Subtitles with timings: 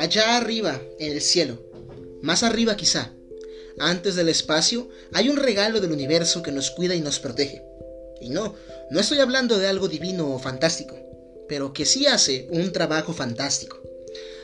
[0.00, 1.58] Allá arriba, en el cielo,
[2.22, 3.12] más arriba quizá,
[3.78, 7.62] antes del espacio, hay un regalo del universo que nos cuida y nos protege.
[8.18, 8.54] Y no,
[8.90, 10.96] no estoy hablando de algo divino o fantástico,
[11.50, 13.78] pero que sí hace un trabajo fantástico.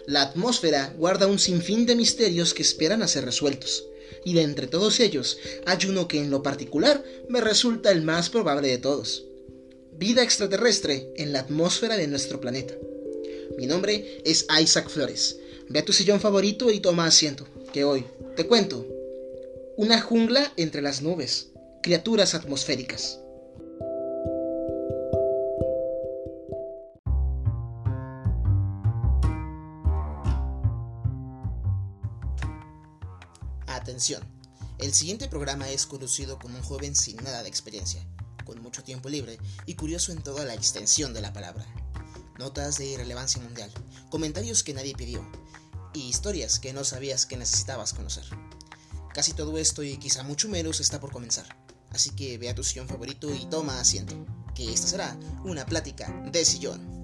[0.04, 3.86] La atmósfera guarda un sinfín de misterios que esperan a ser resueltos,
[4.26, 8.28] y de entre todos ellos hay uno que en lo particular me resulta el más
[8.28, 9.24] probable de todos.
[9.92, 12.74] Vida extraterrestre en la atmósfera de nuestro planeta.
[13.56, 15.38] Mi nombre es Isaac Flores.
[15.68, 18.06] Ve a tu sillón favorito y toma asiento, que hoy
[18.36, 18.86] te cuento.
[19.76, 21.48] Una jungla entre las nubes,
[21.82, 23.18] criaturas atmosféricas.
[33.66, 34.22] Atención,
[34.78, 38.06] el siguiente programa es conducido como un joven sin nada de experiencia,
[38.44, 41.66] con mucho tiempo libre y curioso en toda la extensión de la palabra.
[42.38, 43.70] Notas de irrelevancia mundial,
[44.10, 45.26] comentarios que nadie pidió
[45.96, 48.24] historias que no sabías que necesitabas conocer.
[49.12, 51.46] Casi todo esto y quizá mucho menos está por comenzar,
[51.90, 56.10] así que ve a tu sillón favorito y toma asiento, que esta será una plática
[56.30, 56.95] de sillón.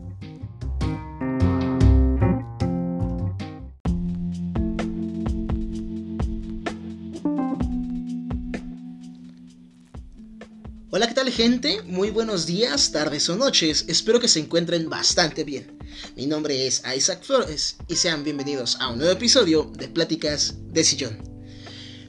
[11.02, 11.82] Hola, ¿qué tal gente?
[11.82, 13.86] Muy buenos días, tardes o noches.
[13.88, 15.76] Espero que se encuentren bastante bien.
[16.14, 20.84] Mi nombre es Isaac Flores y sean bienvenidos a un nuevo episodio de Pláticas de
[20.84, 21.31] Sillón.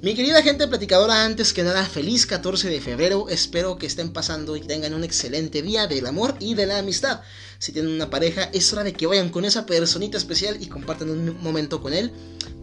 [0.04, 3.30] Mi querida gente platicadora, antes que nada, feliz 14 de febrero.
[3.30, 7.22] Espero que estén pasando y tengan un excelente día del amor y de la amistad.
[7.58, 11.10] Si tienen una pareja, es hora de que vayan con esa personita especial y compartan
[11.10, 12.12] un momento con él.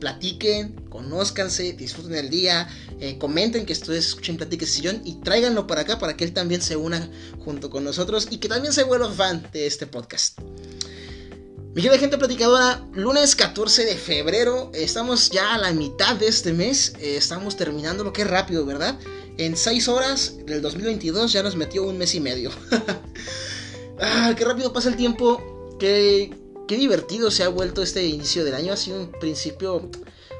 [0.01, 2.69] Platiquen, conózcanse, disfruten el día,
[3.01, 6.61] eh, comenten que ustedes escuchen Platiques Sillón y tráiganlo para acá para que él también
[6.61, 7.09] se una
[7.43, 10.39] junto con nosotros y que también se vuelva fan de este podcast.
[11.73, 16.95] Mi gente platicadora, lunes 14 de febrero, estamos ya a la mitad de este mes,
[16.99, 18.99] eh, estamos terminando lo que rápido, ¿verdad?
[19.39, 22.51] En 6 horas del 2022 ya nos metió un mes y medio.
[24.01, 26.35] ah, qué rápido pasa el tiempo, qué,
[26.67, 29.89] qué divertido se ha vuelto este inicio del año, ha sido un principio,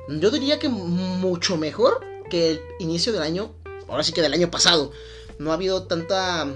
[0.09, 3.55] yo diría que mucho mejor que el inicio del año,
[3.87, 4.91] ahora sí que del año pasado.
[5.39, 6.49] No ha habido tanta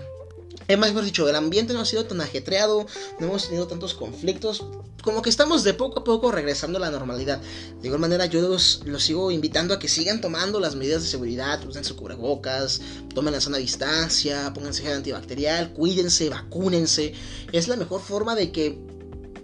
[0.67, 2.87] es más, hemos dicho, el ambiente no ha sido tan ajetreado,
[3.19, 4.65] no hemos tenido tantos conflictos,
[5.03, 7.41] como que estamos de poco a poco regresando a la normalidad.
[7.83, 11.63] De igual manera, yo los, sigo invitando a que sigan tomando las medidas de seguridad,
[11.67, 12.81] usen su cubrebocas,
[13.15, 17.13] tomen la sana distancia, pónganse gel antibacterial, cuídense, vacúnense.
[17.53, 18.79] Es la mejor forma de que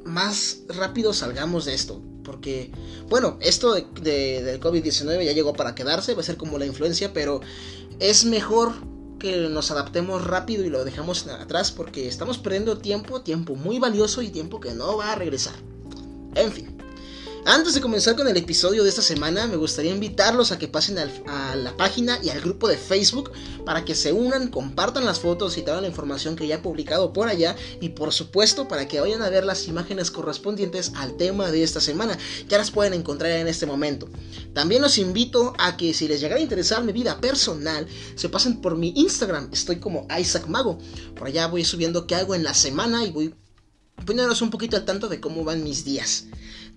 [0.04, 2.02] más rápido salgamos de esto.
[2.24, 2.70] Porque,
[3.08, 7.12] bueno, esto de, del COVID-19 ya llegó para quedarse, va a ser como la influencia,
[7.12, 7.40] pero
[7.98, 8.72] es mejor
[9.20, 14.22] que nos adaptemos rápido y lo dejamos atrás porque estamos perdiendo tiempo, tiempo muy valioso
[14.22, 15.54] y tiempo que no va a regresar.
[16.34, 16.79] En fin.
[17.46, 20.98] Antes de comenzar con el episodio de esta semana, me gustaría invitarlos a que pasen
[20.98, 23.32] a la página y al grupo de Facebook
[23.64, 27.14] para que se unan, compartan las fotos y toda la información que ya he publicado
[27.14, 31.50] por allá y por supuesto para que vayan a ver las imágenes correspondientes al tema
[31.50, 32.18] de esta semana.
[32.48, 34.08] Ya las pueden encontrar en este momento.
[34.52, 37.86] También los invito a que si les llegara a interesar mi vida personal,
[38.16, 39.48] se pasen por mi Instagram.
[39.50, 40.78] Estoy como Isaac Mago.
[41.16, 43.34] Por allá voy subiendo qué hago en la semana y voy
[44.04, 46.26] poniéndonos un poquito al tanto de cómo van mis días.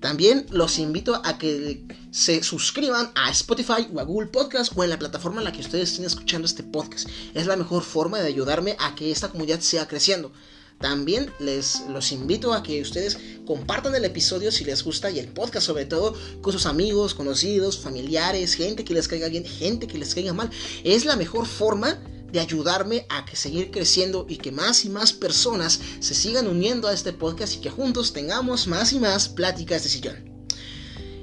[0.03, 1.81] También los invito a que
[2.11, 5.61] se suscriban a Spotify o a Google Podcast o en la plataforma en la que
[5.61, 7.07] ustedes estén escuchando este podcast.
[7.33, 10.33] Es la mejor forma de ayudarme a que esta comunidad siga creciendo.
[10.81, 15.29] También les los invito a que ustedes compartan el episodio si les gusta y el
[15.29, 19.97] podcast sobre todo con sus amigos, conocidos, familiares, gente que les caiga bien, gente que
[19.97, 20.49] les caiga mal.
[20.83, 21.97] Es la mejor forma
[22.33, 26.87] de ayudarme a que seguir creciendo y que más y más personas se sigan uniendo
[26.87, 30.33] a este podcast y que juntos tengamos más y más pláticas de sillón.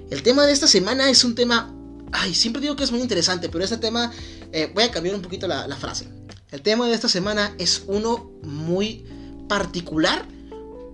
[0.08, 1.74] El tema de esta semana es un tema,
[2.12, 4.12] ay, siempre digo que es muy interesante, pero este tema,
[4.52, 6.06] eh, voy a cambiar un poquito la, frase.
[6.52, 9.04] El tema de esta semana es uno muy
[9.48, 10.28] particular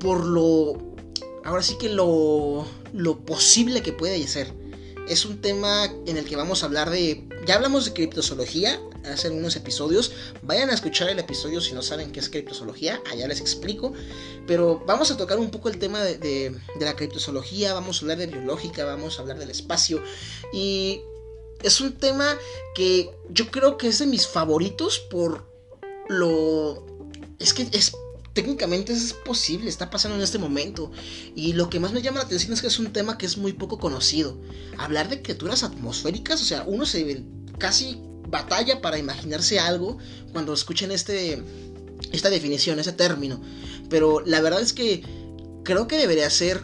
[0.01, 0.95] por lo,
[1.45, 4.51] ahora sí que lo, lo posible que puede ser.
[5.09, 9.31] Es un tema en el que vamos a hablar de, ya hablamos de criptozoología, hace
[9.31, 10.13] unos episodios.
[10.43, 13.93] Vayan a escuchar el episodio si no saben qué es criptozoología, allá les explico.
[14.47, 18.27] Pero vamos a tocar un poco el tema de, la criptozoología, vamos a hablar de
[18.27, 20.03] biológica, vamos a hablar del espacio.
[20.53, 21.01] Y
[21.63, 22.37] es un tema
[22.75, 25.45] que yo creo que es de mis favoritos por
[26.09, 26.85] lo...
[27.39, 27.93] Es que es
[28.37, 30.93] técnicamente es posible, está pasando en este momento.
[31.35, 33.39] Y lo que más me llama la atención es que es un tema que es
[33.39, 34.39] muy poco conocido.
[34.77, 37.25] Hablar de criaturas atmosféricas, o sea, uno se
[37.59, 37.99] casi
[38.29, 39.97] batalla para imaginarse algo
[40.33, 41.43] cuando escuchen este,
[42.13, 43.41] esta definición, ese término.
[43.89, 45.03] Pero la verdad es que
[45.65, 46.61] creo que debería ser,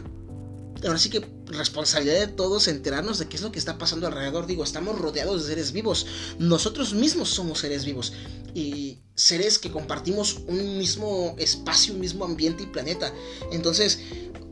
[0.83, 4.45] ahora sí que responsabilidad de todos enterarnos de qué es lo que está pasando alrededor.
[4.45, 6.05] Digo, estamos rodeados de seres vivos.
[6.39, 8.13] Nosotros mismos somos seres vivos.
[8.53, 13.13] Y seres que compartimos un mismo espacio, un mismo ambiente y planeta.
[13.51, 13.99] Entonces,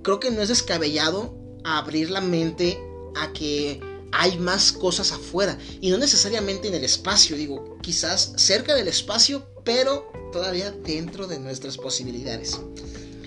[0.04, 2.80] creo que no es descabellado abrir la mente
[3.16, 3.80] a que
[4.12, 5.58] hay más cosas afuera.
[5.80, 11.40] Y no necesariamente en el espacio, digo, quizás cerca del espacio, pero todavía dentro de
[11.40, 12.60] nuestras posibilidades.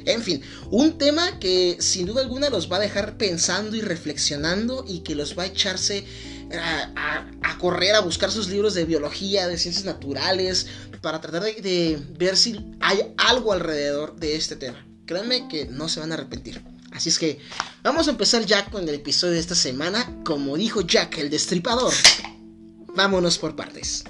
[0.06, 4.84] En fin, un tema que sin duda alguna los va a dejar pensando y reflexionando
[4.86, 6.04] y que los va a echarse
[6.52, 10.66] a, correr a buscar sus libros de biología, de ciencias naturales,
[11.00, 14.86] para tratar de, de ver si hay algo alrededor de este tema.
[15.06, 16.62] Créanme que no se van a arrepentir.
[16.92, 17.40] Así es que
[17.82, 20.22] vamos a empezar ya con el episodio de esta semana.
[20.24, 21.92] Como dijo Jack el Destripador,
[22.94, 24.04] vámonos por partes.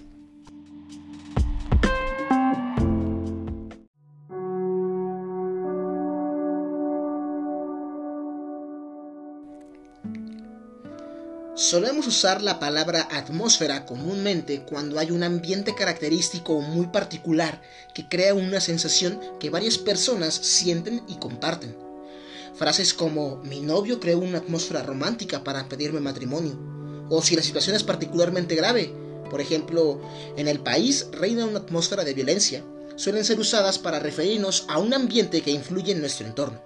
[11.56, 17.62] Solemos usar la palabra atmósfera comúnmente cuando hay un ambiente característico muy particular
[17.95, 21.77] que crea una sensación que varias personas sienten y comparten.
[22.56, 26.59] Frases como mi novio creó una atmósfera romántica para pedirme matrimonio,
[27.09, 28.93] o si la situación es particularmente grave,
[29.31, 30.01] por ejemplo,
[30.37, 32.65] en el país reina una atmósfera de violencia,
[32.97, 36.61] suelen ser usadas para referirnos a un ambiente que influye en nuestro entorno.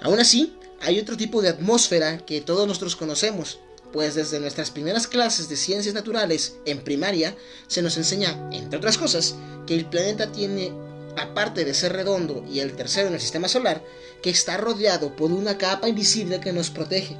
[0.00, 3.58] Aún así, hay otro tipo de atmósfera que todos nosotros conocemos,
[3.92, 8.98] pues desde nuestras primeras clases de ciencias naturales en primaria se nos enseña, entre otras
[8.98, 9.34] cosas,
[9.66, 10.72] que el planeta tiene,
[11.16, 13.84] aparte de ser redondo y el tercero en el sistema solar,
[14.22, 17.16] que está rodeado por una capa invisible que nos protege,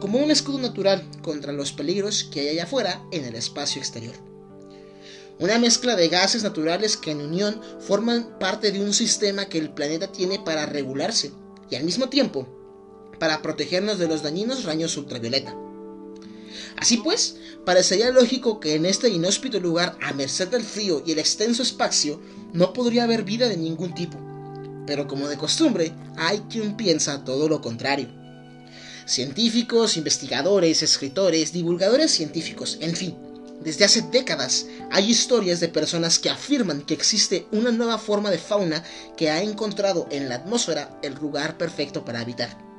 [0.00, 4.14] como un escudo natural contra los peligros que hay allá afuera en el espacio exterior.
[5.38, 9.70] Una mezcla de gases naturales que en unión forman parte de un sistema que el
[9.70, 11.32] planeta tiene para regularse
[11.70, 12.46] y al mismo tiempo
[13.18, 15.54] para protegernos de los dañinos rayos ultravioleta.
[16.76, 21.18] Así pues, parecería lógico que en este inhóspito lugar, a merced del frío y el
[21.18, 22.20] extenso espacio,
[22.52, 24.18] no podría haber vida de ningún tipo.
[24.86, 28.08] Pero como de costumbre, hay quien piensa todo lo contrario.
[29.06, 33.16] Científicos, investigadores, escritores, divulgadores científicos, en fin,
[33.60, 38.38] desde hace décadas hay historias de personas que afirman que existe una nueva forma de
[38.38, 38.82] fauna
[39.18, 42.69] que ha encontrado en la atmósfera el lugar perfecto para habitar.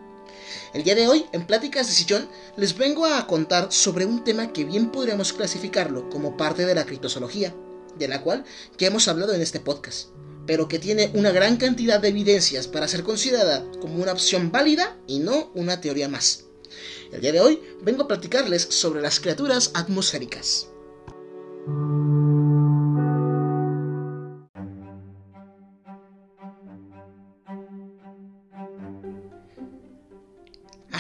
[0.74, 4.54] El día de hoy, en Pláticas de Sillón, les vengo a contar sobre un tema
[4.54, 7.54] que bien podríamos clasificarlo como parte de la criptozoología,
[7.98, 8.46] de la cual
[8.78, 10.10] ya hemos hablado en este podcast,
[10.46, 14.98] pero que tiene una gran cantidad de evidencias para ser considerada como una opción válida
[15.08, 16.46] y no una teoría más.
[17.12, 20.68] El día de hoy vengo a platicarles sobre las criaturas atmosféricas.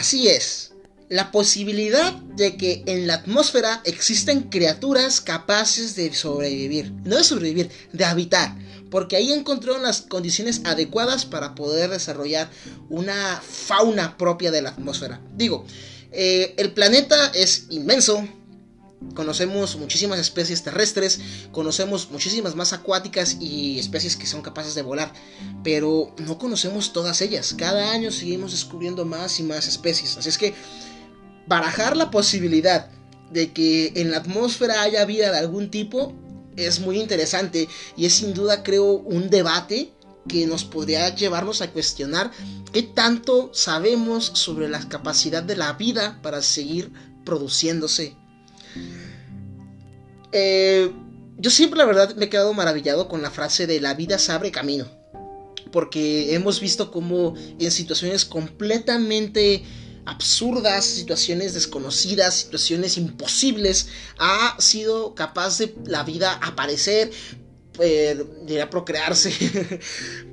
[0.01, 0.71] Así es,
[1.09, 7.69] la posibilidad de que en la atmósfera existen criaturas capaces de sobrevivir, no de sobrevivir,
[7.94, 8.57] de habitar,
[8.89, 12.50] porque ahí encontraron las condiciones adecuadas para poder desarrollar
[12.89, 15.21] una fauna propia de la atmósfera.
[15.36, 15.68] Digo,
[16.12, 18.27] eh, el planeta es inmenso,
[19.15, 21.19] Conocemos muchísimas especies terrestres,
[21.51, 25.12] conocemos muchísimas más acuáticas y especies que son capaces de volar,
[25.63, 27.55] pero no conocemos todas ellas.
[27.58, 30.17] Cada año seguimos descubriendo más y más especies.
[30.17, 30.53] Así es que
[31.48, 32.89] barajar la posibilidad
[33.31, 36.13] de que en la atmósfera haya vida de algún tipo
[36.55, 37.67] es muy interesante
[37.98, 39.93] y es sin duda creo un debate
[40.27, 42.31] que nos podría llevarnos a cuestionar
[42.72, 46.91] qué tanto sabemos sobre la capacidad de la vida para seguir
[47.25, 48.15] produciéndose
[50.31, 50.91] eh,
[51.37, 54.31] yo siempre la verdad me he quedado maravillado con la frase de la vida se
[54.31, 54.85] abre camino.
[55.71, 59.63] Porque hemos visto cómo en situaciones completamente
[60.05, 63.87] absurdas, situaciones desconocidas, situaciones imposibles,
[64.17, 67.11] ha sido capaz de la vida aparecer,
[67.79, 68.25] eh,
[68.69, 69.31] procrearse,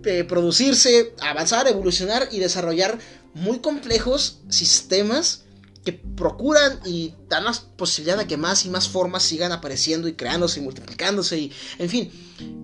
[0.04, 2.98] eh, producirse, avanzar, evolucionar y desarrollar
[3.34, 5.44] muy complejos sistemas
[5.88, 10.12] que procuran y dan la posibilidad de que más y más formas sigan apareciendo y
[10.12, 12.12] creándose y multiplicándose y en fin,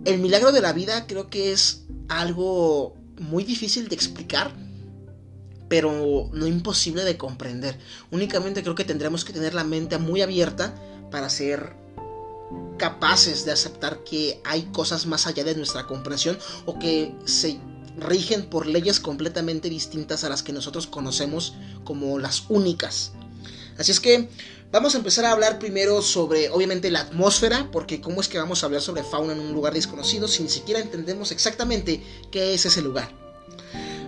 [0.04, 4.54] el milagro de la vida creo que es algo muy difícil de explicar,
[5.70, 7.78] pero no imposible de comprender.
[8.10, 10.74] Únicamente creo que tendremos que tener la mente muy abierta
[11.10, 11.76] para ser
[12.76, 17.58] capaces de aceptar que hay cosas más allá de nuestra comprensión o que se
[17.96, 23.12] rigen por leyes completamente distintas a las que nosotros conocemos como las únicas.
[23.78, 24.28] Así es que
[24.70, 28.62] vamos a empezar a hablar primero sobre, obviamente, la atmósfera, porque cómo es que vamos
[28.62, 32.66] a hablar sobre fauna en un lugar desconocido si ni siquiera entendemos exactamente qué es
[32.66, 33.10] ese lugar.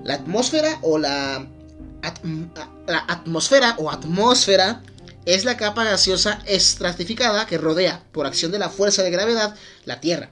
[0.05, 1.49] La atmósfera o la
[2.87, 4.83] la atmósfera o atmósfera
[5.25, 10.01] es la capa gaseosa estratificada que rodea, por acción de la fuerza de gravedad, la
[10.01, 10.31] Tierra.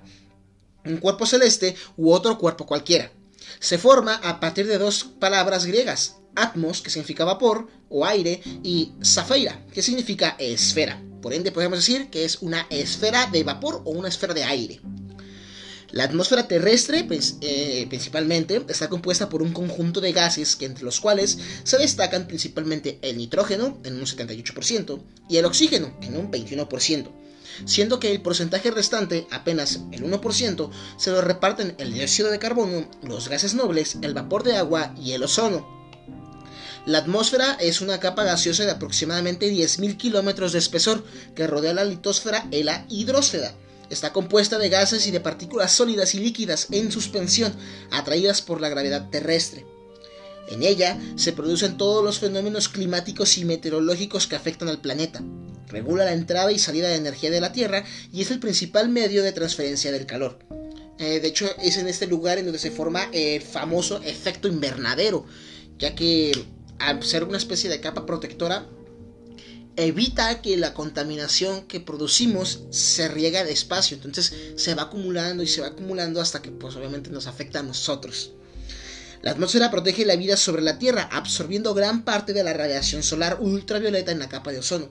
[0.85, 3.11] Un cuerpo celeste u otro cuerpo cualquiera.
[3.65, 8.93] Se forma a partir de dos palabras griegas, atmos, que significa vapor o aire, y
[9.03, 11.03] zafeira, que significa esfera.
[11.23, 14.83] Por ende, podemos decir que es una esfera de vapor o una esfera de aire.
[15.93, 17.09] La atmósfera terrestre,
[17.41, 22.27] eh, principalmente, está compuesta por un conjunto de gases que entre los cuales se destacan
[22.27, 27.11] principalmente el nitrógeno en un 78% y el oxígeno en un 21%,
[27.65, 32.89] siendo que el porcentaje restante, apenas el 1%, se lo reparten el dióxido de carbono,
[33.03, 35.73] los gases nobles, el vapor de agua y el ozono.
[36.87, 41.03] La atmósfera es una capa gaseosa de aproximadamente 10.000 kilómetros de espesor
[41.35, 43.55] que rodea la litosfera y la hidrosfera
[43.91, 47.55] Está compuesta de gases y de partículas sólidas y líquidas en suspensión,
[47.91, 49.67] atraídas por la gravedad terrestre.
[50.49, 55.23] En ella se producen todos los fenómenos climáticos y meteorológicos que afectan al planeta.
[55.69, 59.23] Regula la entrada y salida de energía de la Tierra y es el principal medio
[59.23, 60.39] de transferencia del calor.
[60.99, 65.27] Eh, de hecho, es en este lugar en donde se forma el famoso efecto invernadero,
[65.79, 66.33] ya que
[66.79, 68.67] al ser una especie de capa protectora,
[69.77, 73.97] evita que la contaminación que producimos se riega despacio.
[73.97, 77.63] Entonces se va acumulando y se va acumulando hasta que pues obviamente nos afecta a
[77.63, 78.33] nosotros.
[79.25, 83.39] La atmósfera protege la vida sobre la Tierra, absorbiendo gran parte de la radiación solar
[83.41, 84.91] ultravioleta en la capa de ozono.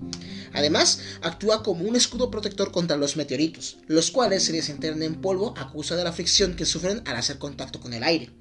[0.54, 5.54] Además, actúa como un escudo protector contra los meteoritos, los cuales se desintegran en polvo
[5.56, 8.32] a causa de la fricción que sufren al hacer contacto con el aire.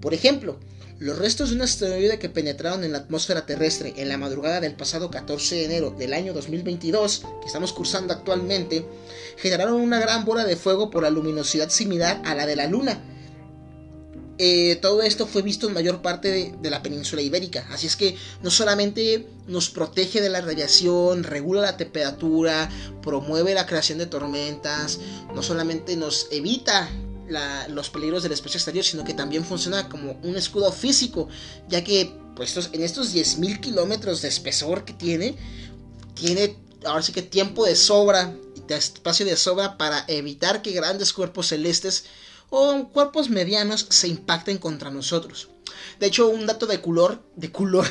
[0.00, 0.60] Por ejemplo,
[1.00, 4.76] los restos de un asteroide que penetraron en la atmósfera terrestre en la madrugada del
[4.76, 8.86] pasado 14 de enero del año 2022, que estamos cursando actualmente,
[9.38, 13.02] generaron una gran bola de fuego por la luminosidad similar a la de la Luna.
[14.42, 17.68] Eh, todo esto fue visto en mayor parte de, la península ibérica.
[17.70, 22.70] Así es que no solamente nos protege de la radiación, regula la temperatura,
[23.02, 24.98] promueve la creación de tormentas,
[25.34, 26.88] no solamente nos evita
[27.68, 31.28] los peligros del espacio exterior, sino que también funciona como un escudo físico,
[31.68, 35.36] ya que pues, en estos 10.000 kilómetros de espesor que tiene,
[36.14, 36.56] tiene
[36.86, 38.34] ahora sí que tiempo de sobra,
[38.66, 42.04] de espacio de sobra para evitar que grandes cuerpos celestes
[42.50, 45.48] o cuerpos medianos se impacten contra nosotros.
[45.98, 47.86] De hecho, un dato de color, de color,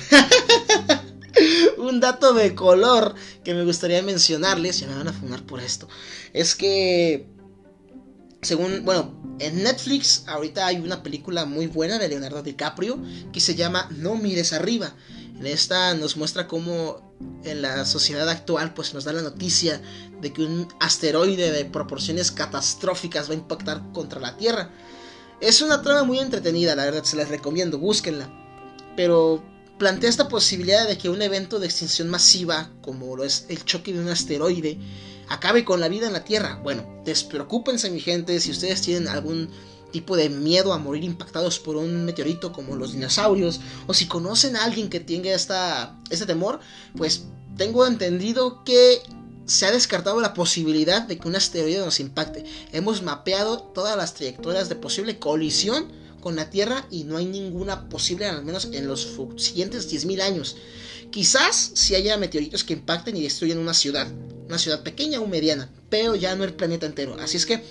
[1.77, 5.87] un dato de color que me gustaría mencionarles, ya me van a fumar por esto,
[6.33, 7.27] es que
[8.41, 13.01] según, bueno, en Netflix ahorita hay una película muy buena de Leonardo DiCaprio
[13.33, 14.95] que se llama No mires arriba.
[15.39, 17.15] En esta nos muestra cómo
[17.45, 19.81] en la sociedad actual pues nos da la noticia
[20.19, 24.69] de que un asteroide de proporciones catastróficas va a impactar contra la Tierra.
[25.39, 28.29] Es una trama muy entretenida, la verdad, se las recomiendo, búsquenla.
[28.97, 29.41] Pero
[29.77, 33.93] plantea esta posibilidad de que un evento de extinción masiva, como lo es el choque
[33.93, 34.77] de un asteroide,
[35.29, 36.59] acabe con la vida en la Tierra.
[36.61, 39.49] Bueno, despreocúpense mi gente si ustedes tienen algún
[39.91, 44.55] tipo de miedo a morir impactados por un meteorito como los dinosaurios, o si conocen
[44.55, 46.59] a alguien que tenga esta, este temor,
[46.95, 47.25] pues
[47.57, 49.01] tengo entendido que
[49.45, 52.45] se ha descartado la posibilidad de que un asteroide nos impacte.
[52.71, 55.91] Hemos mapeado todas las trayectorias de posible colisión
[56.21, 60.55] con la Tierra y no hay ninguna posible, al menos en los siguientes 10.000 años.
[61.11, 64.07] Quizás si haya meteoritos que impacten y destruyan una ciudad,
[64.47, 67.17] una ciudad pequeña o mediana, pero ya no el planeta entero.
[67.19, 67.63] Así es que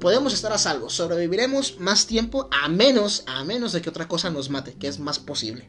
[0.00, 4.30] podemos estar a salvo, sobreviviremos más tiempo a menos, a menos de que otra cosa
[4.30, 5.68] nos mate, que es más posible.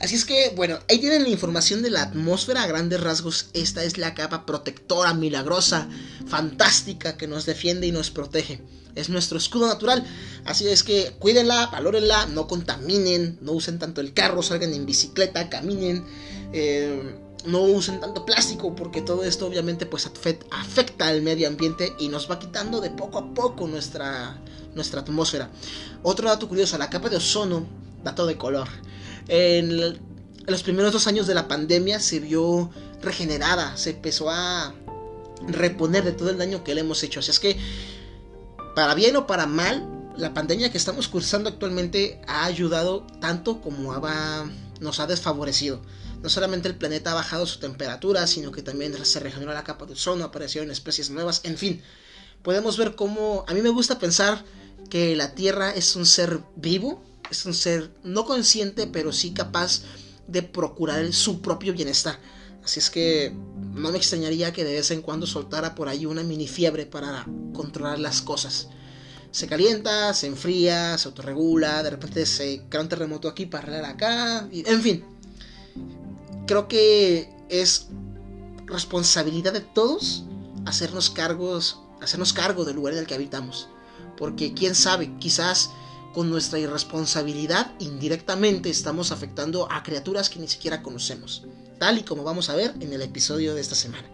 [0.00, 3.46] Así es que, bueno, ahí tienen la información de la atmósfera a grandes rasgos.
[3.54, 5.88] Esta es la capa protectora, milagrosa,
[6.26, 8.60] fantástica que nos defiende y nos protege.
[8.94, 10.04] Es nuestro escudo natural.
[10.44, 15.48] Así es que cuídenla, valórenla, no contaminen, no usen tanto el carro, salgan en bicicleta,
[15.48, 16.04] caminen.
[16.52, 20.06] Eh, no usen tanto plástico porque todo esto obviamente pues
[20.50, 24.38] afecta al medio ambiente y nos va quitando de poco a poco nuestra,
[24.74, 25.50] nuestra atmósfera.
[26.02, 27.66] Otro dato curioso, la capa de ozono,
[28.02, 28.68] dato de color.
[29.28, 29.98] En,
[30.46, 32.70] los primeros dos años de la pandemia se vio
[33.02, 34.74] regenerada, se empezó a
[35.46, 37.20] reponer de todo el daño que le hemos hecho.
[37.20, 37.56] Así es que,
[38.74, 43.94] para bien o para mal, la pandemia que estamos cursando actualmente ha ayudado tanto como
[44.80, 45.80] nos ha desfavorecido.
[46.24, 49.84] No solamente el planeta ha bajado su temperatura, sino que también se regeneró la capa
[49.84, 51.82] de ozono, aparecieron especies nuevas, en fin.
[52.42, 54.42] Podemos ver cómo, a mí me gusta pensar
[54.88, 59.82] que la Tierra es un ser vivo, es un ser no consciente, pero sí capaz
[60.26, 62.18] de procurar su propio bienestar.
[62.64, 63.36] Así es que
[63.74, 67.26] no me extrañaría que de vez en cuando soltara por ahí una mini fiebre para
[67.52, 68.68] controlar las cosas.
[69.30, 73.90] se calienta, se enfría, se autorregula, de repente se crea un terremoto aquí para arreglar
[73.90, 75.13] acá, en fin.
[76.46, 77.88] Creo que es
[78.66, 80.24] responsabilidad de todos
[80.66, 83.68] hacernos cargos, hacernos cargo del lugar en el que habitamos.
[84.16, 85.70] Porque quién sabe, quizás
[86.12, 91.44] con nuestra irresponsabilidad indirectamente estamos afectando a criaturas que ni siquiera conocemos,
[91.78, 94.08] tal y como vamos a ver en el episodio de esta semana.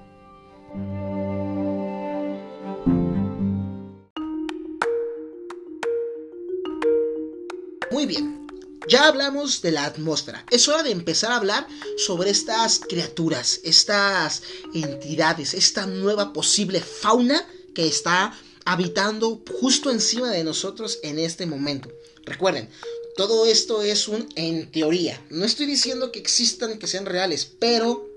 [7.93, 8.40] Muy bien,
[8.89, 10.45] ya hablamos de la atmósfera.
[10.51, 14.43] Es hora de empezar a hablar sobre estas criaturas, estas
[14.75, 21.91] entidades, esta nueva posible fauna que está habitando justo encima de nosotros en este momento.
[22.25, 22.69] Recuerden,
[23.17, 25.21] todo esto es un en teoría.
[25.31, 28.09] No estoy diciendo que existan, que sean reales, pero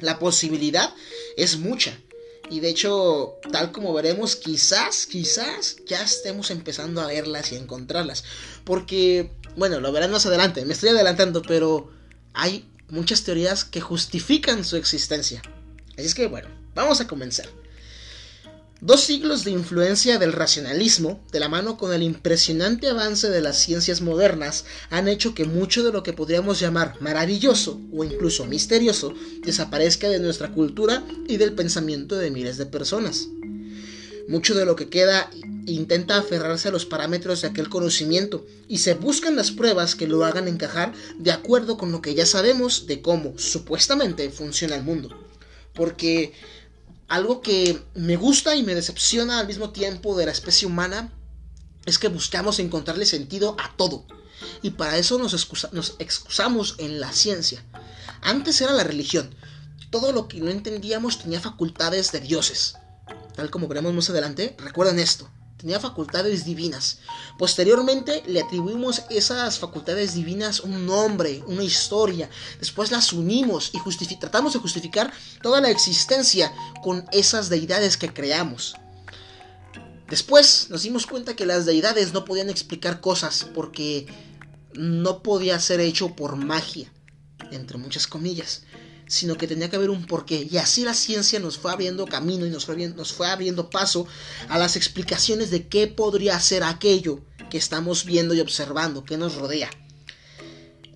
[0.00, 0.94] la posibilidad
[1.36, 1.98] es mucha.
[2.50, 7.58] Y de hecho, tal como veremos, quizás, quizás ya estemos empezando a verlas y a
[7.58, 8.24] encontrarlas.
[8.64, 11.90] Porque, bueno, lo verán más adelante, me estoy adelantando, pero
[12.32, 15.42] hay muchas teorías que justifican su existencia.
[15.96, 17.46] Así es que, bueno, vamos a comenzar.
[18.80, 23.58] Dos siglos de influencia del racionalismo, de la mano con el impresionante avance de las
[23.58, 29.12] ciencias modernas, han hecho que mucho de lo que podríamos llamar maravilloso o incluso misterioso
[29.42, 33.26] desaparezca de nuestra cultura y del pensamiento de miles de personas.
[34.28, 35.30] Mucho de lo que queda
[35.64, 40.22] intenta aferrarse a los parámetros de aquel conocimiento y se buscan las pruebas que lo
[40.22, 45.18] hagan encajar de acuerdo con lo que ya sabemos de cómo supuestamente funciona el mundo.
[45.72, 46.34] Porque
[47.08, 51.10] algo que me gusta y me decepciona al mismo tiempo de la especie humana
[51.86, 54.04] es que buscamos encontrarle sentido a todo.
[54.60, 55.32] Y para eso nos,
[55.98, 57.64] excusamos en la ciencia.
[58.20, 59.34] Antes era la religión.
[59.88, 62.74] Todo lo que no entendíamos tenía facultades de dioses.
[63.38, 66.98] Tal como veremos más adelante, recuerden esto tenía facultades divinas.
[67.36, 72.30] Posteriormente le atribuimos esas facultades divinas un nombre, una historia.
[72.60, 78.76] Después las unimos y tratamos de justificar toda la existencia con esas deidades que creamos.
[80.08, 84.06] Después nos dimos cuenta que las deidades no podían explicar cosas porque
[84.74, 86.92] no podía ser hecho por magia,
[87.50, 88.62] entre muchas comillas
[89.08, 90.46] sino que tenía que haber un porqué.
[90.50, 94.06] Y así la ciencia nos fue abriendo camino y nos fue, nos fue abriendo paso
[94.48, 99.34] a las explicaciones de qué podría ser aquello que estamos viendo y observando, que nos
[99.34, 99.70] rodea.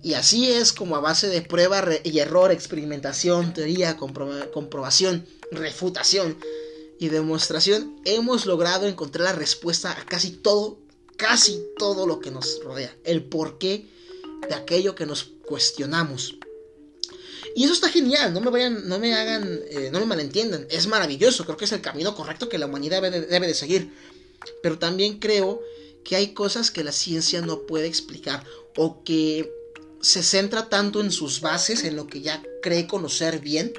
[0.03, 6.37] Y así es como a base de prueba y error, experimentación, teoría, comprobación, refutación
[6.99, 10.77] y demostración, hemos logrado encontrar la respuesta a casi todo,
[11.17, 12.95] casi todo lo que nos rodea.
[13.03, 13.87] El porqué
[14.47, 16.35] de aquello que nos cuestionamos.
[17.55, 20.87] Y eso está genial, no me vayan, no me hagan, eh, no me malentiendan, es
[20.87, 23.93] maravilloso, creo que es el camino correcto que la humanidad debe de, seguir.
[24.61, 25.61] Pero también creo
[26.03, 28.43] que hay cosas que la ciencia no puede explicar
[28.75, 29.51] o que
[30.01, 33.71] se centra tanto en sus bases, en lo que ya cree conocer bien,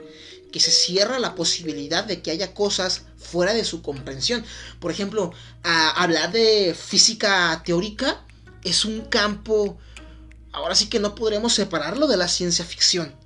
[0.52, 4.44] que se cierra la posibilidad de que haya cosas fuera de su comprensión.
[4.78, 5.32] Por ejemplo,
[5.62, 8.24] hablar de física teórica
[8.62, 9.76] es un campo,
[10.52, 13.23] ahora sí que no podremos separarlo de la ciencia ficción.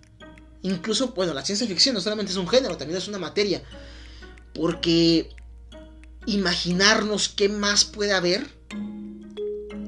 [0.63, 3.63] Incluso, bueno, la ciencia ficción no solamente es un género, también es una materia.
[4.55, 5.31] Porque
[6.27, 8.47] imaginarnos qué más puede haber,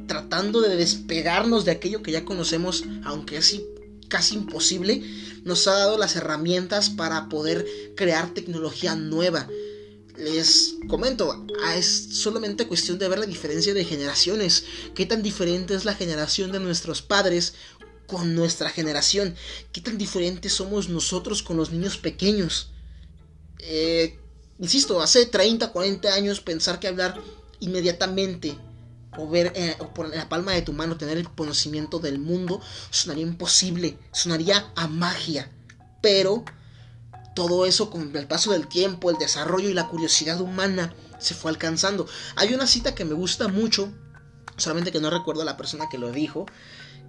[0.06, 3.60] tratando de despegarnos de aquello que ya conocemos, aunque es
[4.08, 5.02] casi imposible,
[5.44, 9.48] nos ha dado las herramientas para poder crear tecnología nueva.
[10.16, 14.64] Les comento, es solamente cuestión de ver la diferencia de generaciones.
[14.94, 17.54] ¿Qué tan diferente es la generación de nuestros padres
[18.10, 19.36] con nuestra generación.
[19.72, 22.70] ¿Qué tan diferentes somos nosotros con los niños pequeños?
[23.60, 24.18] Eh,
[24.58, 27.20] insisto, hace 30, 40 años pensar que hablar
[27.60, 28.58] inmediatamente
[29.16, 33.22] o ver eh, por la palma de tu mano tener el conocimiento del mundo sonaría
[33.22, 35.50] imposible, sonaría a magia.
[36.02, 36.44] Pero
[37.36, 41.52] todo eso con el paso del tiempo, el desarrollo y la curiosidad humana se fue
[41.52, 42.08] alcanzando.
[42.34, 43.92] Hay una cita que me gusta mucho,
[44.56, 46.46] solamente que no recuerdo a la persona que lo dijo,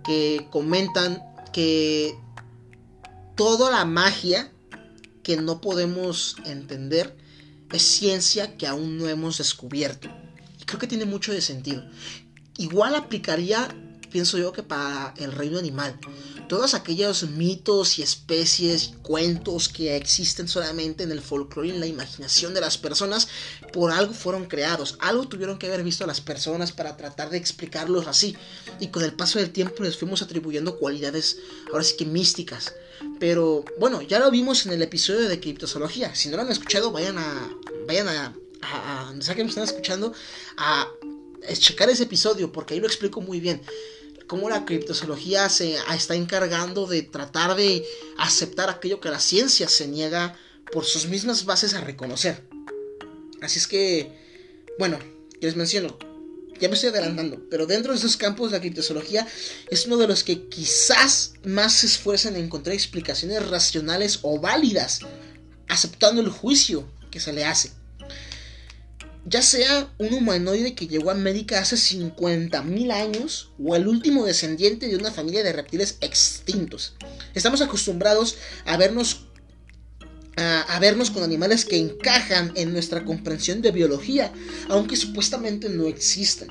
[0.04, 1.22] que comentan
[1.54, 2.16] que
[3.36, 4.52] toda la magia
[5.24, 7.16] que no podemos entender
[7.72, 10.10] es ciencia que aún no hemos descubierto.
[10.60, 11.84] Y creo que tiene mucho de sentido.
[12.58, 13.68] Igual aplicaría,
[14.12, 15.98] pienso yo, que para el reino animal
[16.52, 21.80] todos aquellos mitos y especies y cuentos que existen solamente en el folclore y en
[21.80, 23.30] la imaginación de las personas,
[23.72, 28.06] por algo fueron creados, algo tuvieron que haber visto las personas para tratar de explicarlos
[28.06, 28.36] así.
[28.82, 31.38] Y con el paso del tiempo les fuimos atribuyendo cualidades,
[31.72, 32.76] ahora sí que místicas.
[33.18, 36.14] Pero bueno, ya lo vimos en el episodio de criptozoología.
[36.16, 37.50] Si no lo han escuchado, vayan a.
[37.88, 38.36] Vayan a.
[38.62, 40.14] a, a que me están escuchando.
[40.58, 40.86] A
[41.58, 43.62] checar ese episodio porque ahí lo explico muy bien.
[44.32, 47.86] Cómo la criptozoología se está encargando de tratar de
[48.18, 50.38] aceptar aquello que la ciencia se niega
[50.72, 52.42] por sus mismas bases a reconocer.
[53.42, 54.10] Así es que,
[54.80, 54.98] bueno,
[55.42, 55.98] les menciono,
[56.62, 59.28] ya me estoy adelantando, pero dentro de esos campos la criptozoología
[59.70, 65.02] es uno de los que quizás más se esfuerzan en encontrar explicaciones racionales o válidas,
[65.68, 67.81] aceptando el juicio que se le hace.
[69.26, 74.88] Ya sea un humanoide que llegó a América hace 50.000 años o el último descendiente
[74.88, 76.96] de una familia de reptiles extintos.
[77.36, 79.28] Estamos acostumbrados a vernos
[80.38, 84.32] a, vernos con animales que encajan en nuestra comprensión de biología,
[84.70, 86.48] aunque supuestamente no existan.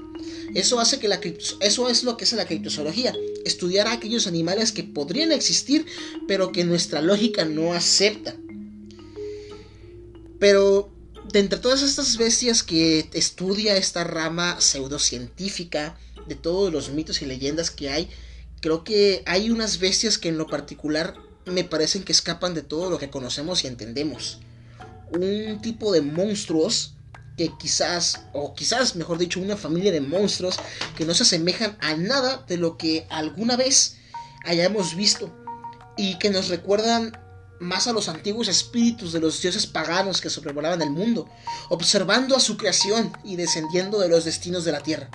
[0.55, 1.21] Eso, hace que la,
[1.61, 5.87] eso es lo que es la criptozoología, estudiar a aquellos animales que podrían existir,
[6.29, 8.37] pero que nuestra lógica no acepta.
[10.39, 10.90] Pero
[11.33, 17.27] de entre todas estas bestias que estudia esta rama pseudocientífica, de todos los mitos y
[17.27, 18.11] leyendas que hay,
[18.61, 21.15] creo que hay unas bestias que en lo particular
[21.47, 24.41] me parecen que escapan de todo lo que conocemos y entendemos.
[25.13, 26.95] Un tipo de monstruos
[27.37, 30.57] que quizás, o quizás mejor dicho, una familia de monstruos
[30.97, 33.97] que no se asemejan a nada de lo que alguna vez
[34.45, 35.35] hayamos visto
[35.97, 37.13] y que nos recuerdan
[37.61, 41.29] más a los antiguos espíritus de los dioses paganos que sobrevolaban el mundo,
[41.69, 45.11] observando a su creación y descendiendo de los destinos de la tierra.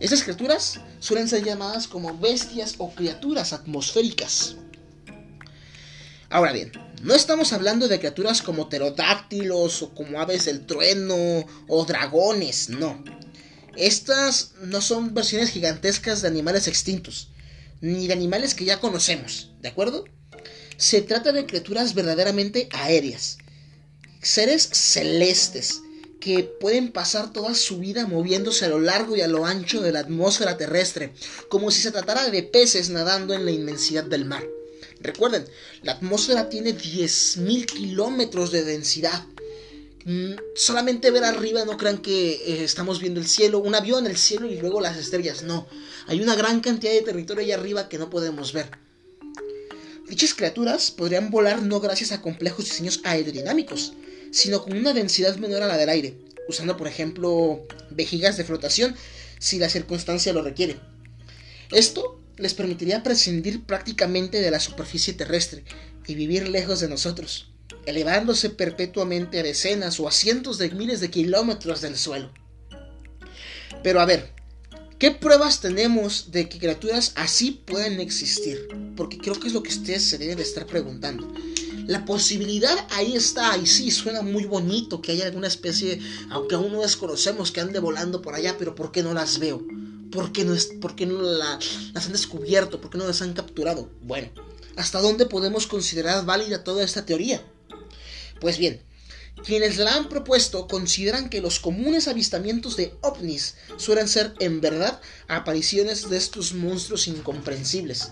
[0.00, 4.56] Estas criaturas suelen ser llamadas como bestias o criaturas atmosféricas.
[6.28, 11.84] Ahora bien, no estamos hablando de criaturas como pterodáctilos o como aves del trueno o
[11.84, 13.04] dragones, no.
[13.76, 17.28] Estas no son versiones gigantescas de animales extintos,
[17.80, 20.04] ni de animales que ya conocemos, ¿de acuerdo?
[20.84, 23.38] Se trata de criaturas verdaderamente aéreas,
[24.20, 25.80] seres celestes,
[26.20, 29.92] que pueden pasar toda su vida moviéndose a lo largo y a lo ancho de
[29.92, 31.14] la atmósfera terrestre,
[31.48, 34.46] como si se tratara de peces nadando en la inmensidad del mar.
[35.00, 35.46] Recuerden,
[35.80, 39.24] la atmósfera tiene 10.000 kilómetros de densidad.
[40.04, 44.18] Mm, solamente ver arriba no crean que eh, estamos viendo el cielo, un avión, el
[44.18, 45.44] cielo y luego las estrellas.
[45.44, 45.66] No,
[46.08, 48.83] hay una gran cantidad de territorio allá arriba que no podemos ver.
[50.08, 53.94] Dichas criaturas podrían volar no gracias a complejos diseños aerodinámicos,
[54.32, 58.94] sino con una densidad menor a la del aire, usando por ejemplo vejigas de flotación
[59.38, 60.78] si la circunstancia lo requiere.
[61.70, 65.64] Esto les permitiría prescindir prácticamente de la superficie terrestre
[66.06, 67.50] y vivir lejos de nosotros,
[67.86, 72.32] elevándose perpetuamente a decenas o a cientos de miles de kilómetros del suelo.
[73.82, 74.32] Pero a ver,
[75.04, 78.68] ¿qué pruebas tenemos de que criaturas así pueden existir?
[78.96, 81.30] Porque creo que es lo que ustedes se deben de estar preguntando.
[81.86, 86.72] La posibilidad ahí está, y sí, suena muy bonito que haya alguna especie, aunque aún
[86.72, 89.62] no desconocemos, que ande volando por allá, pero ¿por qué no las veo?
[90.10, 92.80] ¿Por qué no, es, por no las han descubierto?
[92.80, 93.90] ¿Por qué no las han capturado?
[94.00, 94.30] Bueno,
[94.76, 97.44] ¿hasta dónde podemos considerar válida toda esta teoría?
[98.40, 98.80] Pues bien,
[99.42, 105.00] quienes la han propuesto consideran que los comunes avistamientos de ovnis suelen ser en verdad
[105.28, 108.10] apariciones de estos monstruos incomprensibles,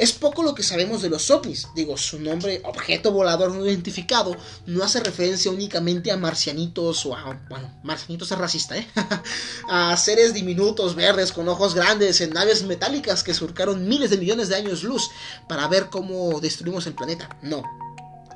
[0.00, 1.68] es poco lo que sabemos de los ovnis.
[1.74, 7.38] Digo, su nombre, objeto volador no identificado, no hace referencia únicamente a marcianitos o a.
[7.50, 8.88] Bueno, marcianitos es racista, ¿eh?
[9.68, 14.48] a seres diminutos, verdes, con ojos grandes, en naves metálicas que surcaron miles de millones
[14.48, 15.10] de años luz
[15.46, 17.36] para ver cómo destruimos el planeta.
[17.42, 17.62] No,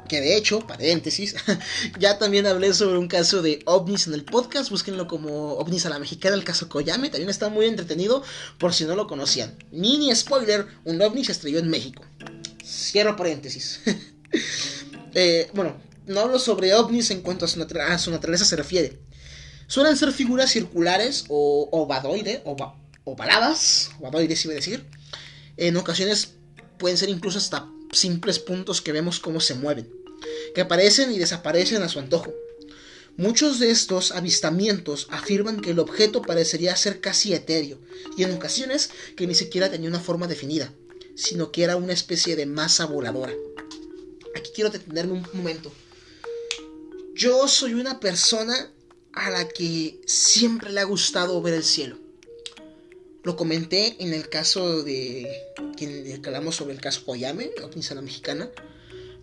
[0.08, 1.34] que de hecho, paréntesis,
[1.98, 5.90] ya también hablé sobre un caso de ovnis en el podcast, búsquenlo como ovnis a
[5.90, 8.22] la mexicana, el caso Koyame, también está muy entretenido
[8.58, 9.56] por si no lo conocían.
[9.70, 12.04] Mini spoiler, un ovni se estrelló en México.
[12.64, 13.80] Cierro paréntesis.
[15.16, 18.98] Eh, bueno, no hablo sobre ovnis en cuanto a su, naturaleza se refiere.
[19.68, 22.56] Suelen ser figuras circulares o ovadoide, o
[23.04, 24.84] ovaladas, ovadoides iba a decir.
[25.56, 26.34] En ocasiones
[26.78, 29.90] pueden ser incluso hasta simples puntos que vemos cómo se mueven,
[30.54, 32.34] que aparecen y desaparecen a su antojo.
[33.16, 37.78] Muchos de estos avistamientos afirman que el objeto parecería ser casi etéreo,
[38.16, 40.72] y en ocasiones que ni siquiera tenía una forma definida,
[41.14, 43.32] sino que era una especie de masa voladora.
[44.34, 45.72] Aquí quiero detenerme un momento.
[47.14, 48.72] Yo soy una persona
[49.12, 52.03] a la que siempre le ha gustado ver el cielo.
[53.24, 55.26] Lo comenté en el caso de
[55.76, 58.50] quien hablamos sobre el caso Koyame, la mexicana.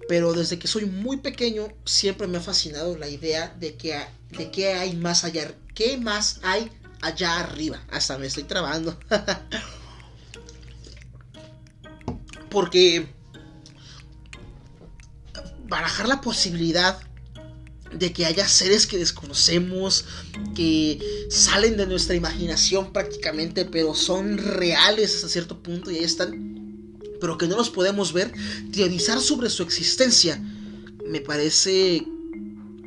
[0.07, 3.95] Pero desde que soy muy pequeño siempre me ha fascinado la idea de que,
[4.29, 5.53] de que hay más allá.
[5.75, 7.85] ¿Qué más hay allá arriba?
[7.91, 8.99] Hasta me estoy trabando.
[12.49, 13.07] Porque
[15.67, 16.99] barajar la posibilidad
[17.93, 20.06] de que haya seres que desconocemos,
[20.56, 20.99] que
[21.30, 27.38] salen de nuestra imaginación prácticamente, pero son reales hasta cierto punto y ahí están, pero
[27.38, 28.32] que no los podemos ver,
[28.71, 30.41] teorizar sobre su existencia,
[31.06, 32.06] me parece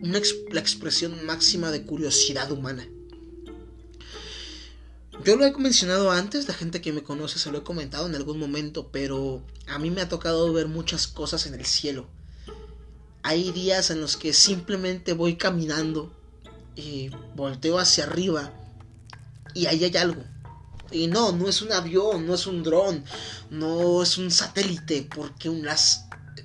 [0.02, 2.86] una la expresión máxima de curiosidad humana.
[5.24, 8.14] Yo lo he mencionado antes, la gente que me conoce se lo he comentado en
[8.14, 12.08] algún momento, pero a mí me ha tocado ver muchas cosas en el cielo
[13.24, 16.14] hay días en los que simplemente voy caminando
[16.76, 18.52] y volteo hacia arriba
[19.54, 20.22] y ahí hay algo.
[20.90, 23.02] Y no, no es un avión, no es un dron,
[23.48, 25.50] no es un satélite, porque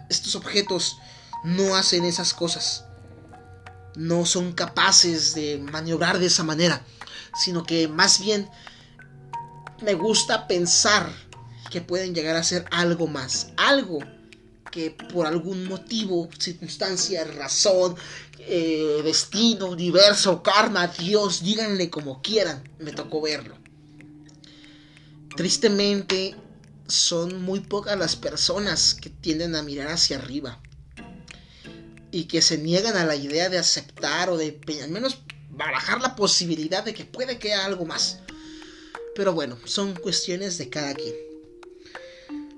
[0.09, 0.97] estos objetos
[1.43, 2.85] no hacen esas cosas.
[3.97, 6.81] No son capaces de maniobrar de esa manera,
[7.37, 8.49] sino que más bien
[9.81, 11.11] me gusta pensar
[11.69, 13.99] que pueden llegar a ser algo más, algo
[14.71, 17.95] que por algún motivo, circunstancia, razón,
[18.39, 23.57] eh, destino, universo, karma, Dios, díganle como quieran, me tocó verlo.
[25.35, 26.35] Tristemente,
[26.87, 30.59] son muy pocas las personas que tienden a mirar hacia arriba
[32.11, 35.19] y que se niegan a la idea de aceptar o de al menos
[35.51, 38.19] barajar la posibilidad de que puede que haya algo más.
[39.15, 41.28] Pero bueno, son cuestiones de cada quien.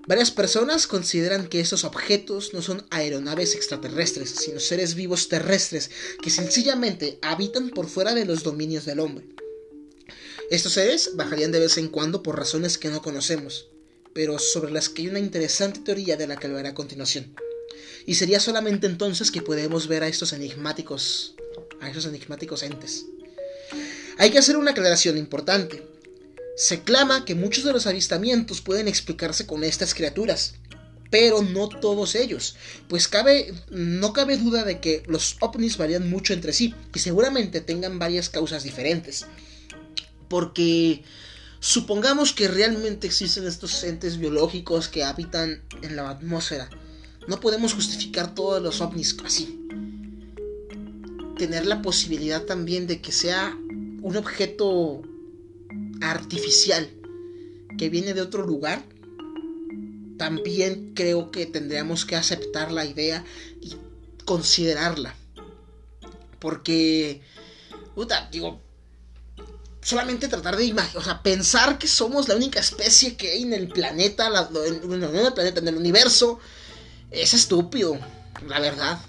[0.08, 6.32] Varias personas consideran que estos objetos no son aeronaves extraterrestres, sino seres vivos terrestres que
[6.32, 9.26] sencillamente habitan por fuera de los dominios del hombre.
[10.50, 13.70] Estos seres bajarían de vez en cuando por razones que no conocemos,
[14.14, 17.34] pero sobre las que hay una interesante teoría de la que hablaré a continuación.
[18.06, 21.36] Y sería solamente entonces que podemos ver a estos enigmáticos,
[21.80, 23.06] a estos enigmáticos entes.
[24.18, 25.91] Hay que hacer una aclaración importante.
[26.62, 30.54] Se clama que muchos de los avistamientos pueden explicarse con estas criaturas,
[31.10, 32.56] pero no todos ellos,
[32.88, 37.62] pues cabe, no cabe duda de que los ovnis varían mucho entre sí y seguramente
[37.62, 39.26] tengan varias causas diferentes.
[40.30, 41.02] Porque
[41.60, 46.70] supongamos que realmente existen estos entes biológicos que habitan en la atmósfera.
[47.28, 49.68] No podemos justificar todos los ovnis así.
[51.40, 53.58] Tener la posibilidad también de que sea
[54.04, 55.02] un objeto
[56.02, 56.90] artificial
[57.78, 58.84] que viene de otro lugar,
[60.18, 63.24] también creo que tendríamos que aceptar la idea
[63.60, 63.76] y
[64.26, 65.16] considerarla.
[66.40, 67.22] Porque,
[67.96, 68.62] puta, digo,
[69.82, 73.54] solamente tratar de imaginar, o sea, pensar que somos la única especie que hay en
[73.54, 76.40] el planeta, en el planeta, en el universo,
[77.10, 78.00] es estúpido,
[78.48, 79.00] la verdad.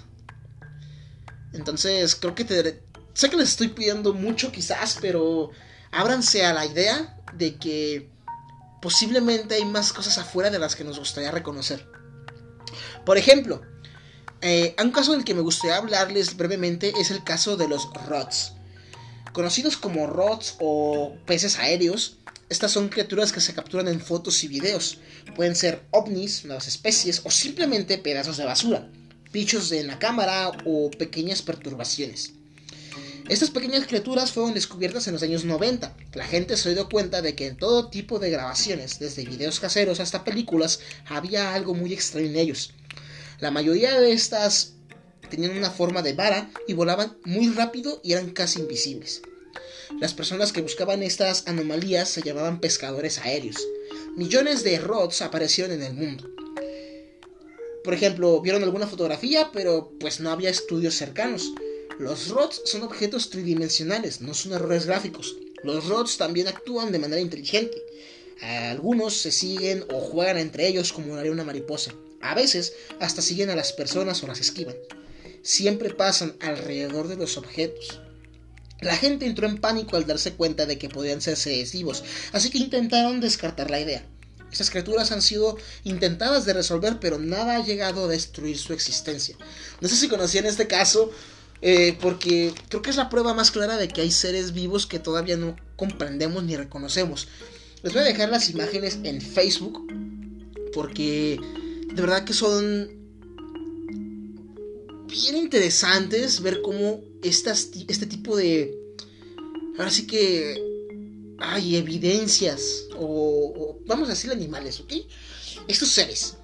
[1.53, 2.81] Entonces, creo que te,
[3.13, 5.51] sé que les estoy pidiendo mucho quizás, pero
[5.93, 8.09] ábranse a la idea de que
[8.81, 11.87] posiblemente hay más cosas afuera de las que nos gustaría reconocer.
[13.05, 13.61] Por ejemplo,
[14.41, 18.53] eh, un caso del que me gustaría hablarles brevemente es el caso de los rods.
[19.31, 22.17] Conocidos como rods o peces aéreos,
[22.49, 24.99] estas son criaturas que se capturan en fotos y videos.
[25.35, 28.89] Pueden ser ovnis, nuevas especies o simplemente pedazos de basura,
[29.31, 32.33] bichos en la cámara o pequeñas perturbaciones.
[33.29, 35.95] Estas pequeñas criaturas fueron descubiertas en los años 90.
[36.13, 40.01] La gente se dio cuenta de que en todo tipo de grabaciones, desde videos caseros
[40.01, 42.73] hasta películas, había algo muy extraño en ellos.
[43.39, 44.73] La mayoría de estas
[45.29, 49.21] tenían una forma de vara y volaban muy rápido y eran casi invisibles.
[50.01, 53.57] Las personas que buscaban estas anomalías se llamaban pescadores aéreos.
[54.17, 56.29] Millones de rods aparecieron en el mundo.
[57.83, 61.53] Por ejemplo, vieron alguna fotografía, pero pues no había estudios cercanos.
[61.99, 65.35] Los rods son objetos tridimensionales, no son errores gráficos.
[65.63, 67.77] Los rods también actúan de manera inteligente.
[68.41, 71.93] Algunos se siguen o juegan entre ellos como haría una mariposa.
[72.21, 74.75] A veces hasta siguen a las personas o las esquivan.
[75.43, 78.01] Siempre pasan alrededor de los objetos.
[78.81, 82.03] La gente entró en pánico al darse cuenta de que podían ser seres vivos,
[82.33, 84.05] así que intentaron descartar la idea.
[84.51, 89.35] Estas criaturas han sido intentadas de resolver, pero nada ha llegado a destruir su existencia.
[89.79, 91.11] No sé si conocían este caso
[91.65, 94.99] eh, porque creo que es la prueba más clara de que hay seres vivos que
[94.99, 97.29] todavía no comprendemos ni reconocemos.
[97.83, 99.87] Les voy a dejar las imágenes en Facebook.
[100.73, 101.39] Porque
[101.87, 102.89] de verdad que son
[105.07, 108.77] bien interesantes ver cómo estas, este tipo de...
[109.77, 110.61] Ahora sí que
[111.39, 114.93] hay evidencias o, o, vamos a decir animales, ¿ok?
[115.69, 116.35] Estos seres.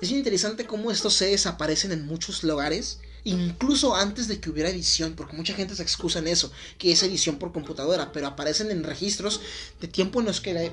[0.00, 4.68] Es bien interesante cómo estos seres aparecen en muchos lugares incluso antes de que hubiera
[4.68, 8.70] edición, porque mucha gente se excusa en eso, que es edición por computadora, pero aparecen
[8.70, 9.40] en registros
[9.80, 10.72] de tiempo en los que la...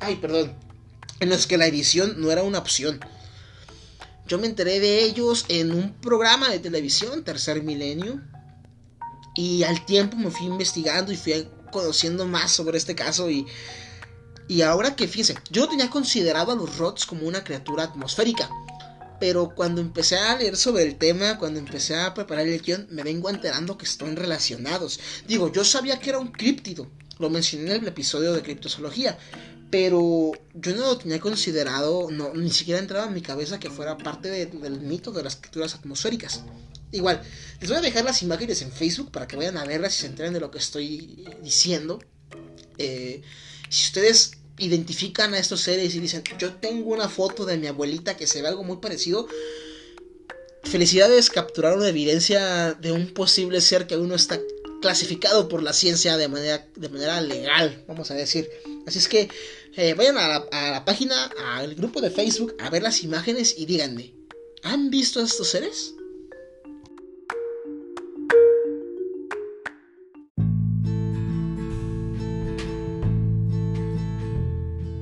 [0.00, 0.54] Ay, perdón,
[1.20, 3.00] en los que la edición no era una opción.
[4.26, 8.20] Yo me enteré de ellos en un programa de televisión, Tercer Milenio.
[9.34, 13.46] Y al tiempo me fui investigando y fui conociendo más sobre este caso y...
[14.48, 18.50] Y ahora que fíjense, yo tenía considerado a los Rods como una criatura atmosférica.
[19.20, 23.02] Pero cuando empecé a leer sobre el tema, cuando empecé a preparar el guion, me
[23.02, 24.98] vengo enterando que están relacionados.
[25.28, 29.18] Digo, yo sabía que era un críptido, lo mencioné en el episodio de criptozoología,
[29.70, 33.98] pero yo no lo tenía considerado, no, ni siquiera entraba en mi cabeza que fuera
[33.98, 36.42] parte del mito de las criaturas atmosféricas.
[36.92, 37.22] Igual,
[37.60, 40.06] les voy a dejar las imágenes en Facebook para que vayan a verlas y se
[40.06, 42.00] enteren de lo que estoy diciendo.
[42.78, 43.22] Eh,
[43.68, 48.16] si ustedes identifican a estos seres y dicen, yo tengo una foto de mi abuelita
[48.16, 49.26] que se ve algo muy parecido.
[50.62, 54.38] Felicidades, capturar una evidencia de un posible ser que aún no está
[54.82, 58.50] clasificado por la ciencia de manera, de manera legal, vamos a decir.
[58.86, 59.28] Así es que
[59.76, 64.14] eh, vayan a la página, al grupo de Facebook, a ver las imágenes y díganme,
[64.62, 65.94] ¿han visto a estos seres?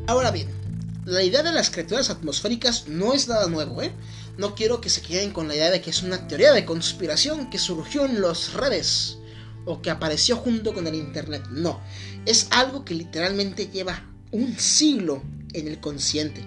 [0.09, 0.49] Ahora bien,
[1.05, 3.92] la idea de las criaturas atmosféricas no es nada nuevo, ¿eh?
[4.38, 7.51] No quiero que se queden con la idea de que es una teoría de conspiración
[7.51, 9.18] que surgió en las redes
[9.66, 11.47] o que apareció junto con el Internet.
[11.51, 11.83] No,
[12.25, 16.42] es algo que literalmente lleva un siglo en el consciente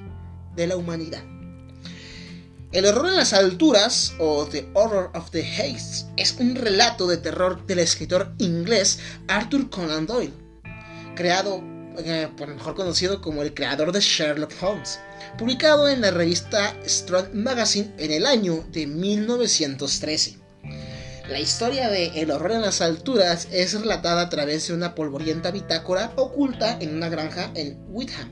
[0.55, 1.21] de la humanidad.
[2.71, 7.17] El horror en las alturas, o The Horror of the Heights, es un relato de
[7.17, 8.97] terror del escritor inglés
[9.27, 10.33] Arthur Conan Doyle,
[11.15, 14.99] creado eh, por mejor conocido como el creador de Sherlock Holmes,
[15.37, 20.37] publicado en la revista Strong Magazine en el año de 1913.
[21.29, 25.51] La historia de El horror en las alturas es relatada a través de una polvorienta
[25.51, 28.31] bitácora oculta en una granja en Witham.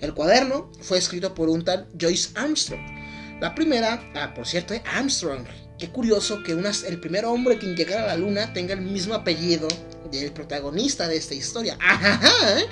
[0.00, 2.80] El cuaderno fue escrito por un tal Joyce Armstrong.
[3.40, 5.44] La primera, ah, por cierto, Armstrong.
[5.78, 9.68] Qué curioso que el primer hombre que llegara a la luna tenga el mismo apellido
[10.10, 11.78] del protagonista de esta historia.
[12.58, 12.66] ¿eh?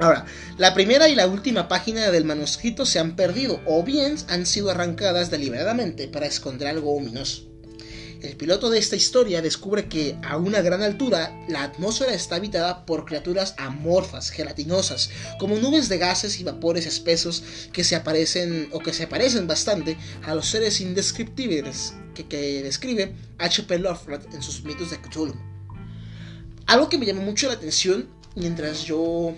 [0.00, 0.26] Ahora,
[0.58, 4.70] la primera y la última página del manuscrito se han perdido o bien han sido
[4.70, 7.54] arrancadas deliberadamente para esconder algo ominoso.
[8.24, 12.86] El piloto de esta historia descubre que a una gran altura la atmósfera está habitada
[12.86, 18.78] por criaturas amorfas, gelatinosas, como nubes de gases y vapores espesos que se aparecen o
[18.78, 23.78] que se parecen bastante a los seres indescriptibles que, que describe H.P.
[23.78, 25.53] Lovecraft en sus mitos de Cthulhu.
[26.66, 29.34] Algo que me llamó mucho la atención mientras yo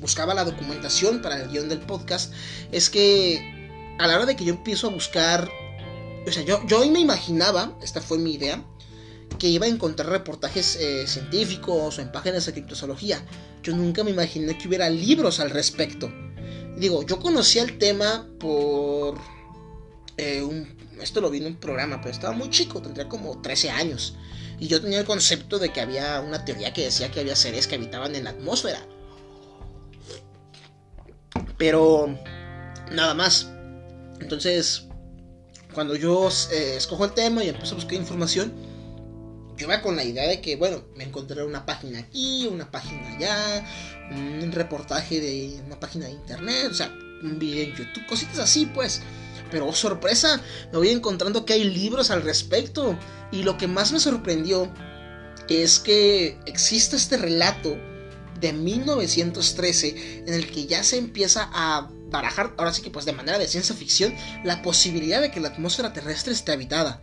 [0.00, 2.32] buscaba la documentación para el guion del podcast
[2.72, 5.48] es que a la hora de que yo empiezo a buscar,
[6.26, 8.62] o sea, yo, yo hoy me imaginaba, esta fue mi idea,
[9.38, 13.24] que iba a encontrar reportajes eh, científicos o en páginas de criptozoología.
[13.62, 16.12] Yo nunca me imaginé que hubiera libros al respecto.
[16.76, 19.18] Digo, yo conocía el tema por...
[20.16, 20.66] Eh,
[21.00, 24.16] esto lo vi en un programa, pero estaba muy chico, tendría como 13 años.
[24.62, 27.66] Y yo tenía el concepto de que había una teoría que decía que había seres
[27.66, 28.80] que habitaban en la atmósfera.
[31.58, 32.16] Pero
[32.92, 33.50] nada más.
[34.20, 34.84] Entonces,
[35.74, 38.52] cuando yo eh, escojo el tema y empiezo a buscar información,
[39.56, 43.16] yo iba con la idea de que, bueno, me encontraré una página aquí, una página
[43.16, 43.66] allá,
[44.12, 48.66] un reportaje de una página de internet, o sea, un video en YouTube, cositas así,
[48.66, 49.02] pues.
[49.52, 50.40] Pero oh, sorpresa,
[50.72, 52.98] me voy encontrando que hay libros al respecto.
[53.30, 54.72] Y lo que más me sorprendió
[55.48, 57.76] es que existe este relato
[58.40, 63.12] de 1913 en el que ya se empieza a barajar, ahora sí que pues de
[63.12, 67.02] manera de ciencia ficción, la posibilidad de que la atmósfera terrestre esté habitada.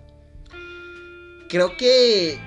[1.50, 2.40] Creo que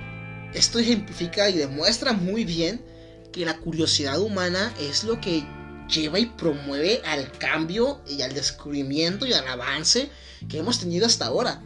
[0.52, 2.84] esto ejemplifica y demuestra muy bien
[3.32, 5.44] que la curiosidad humana es lo que
[5.92, 10.10] lleva y promueve al cambio y al descubrimiento y al avance
[10.48, 11.62] que hemos tenido hasta ahora.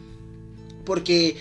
[0.85, 1.37] Porque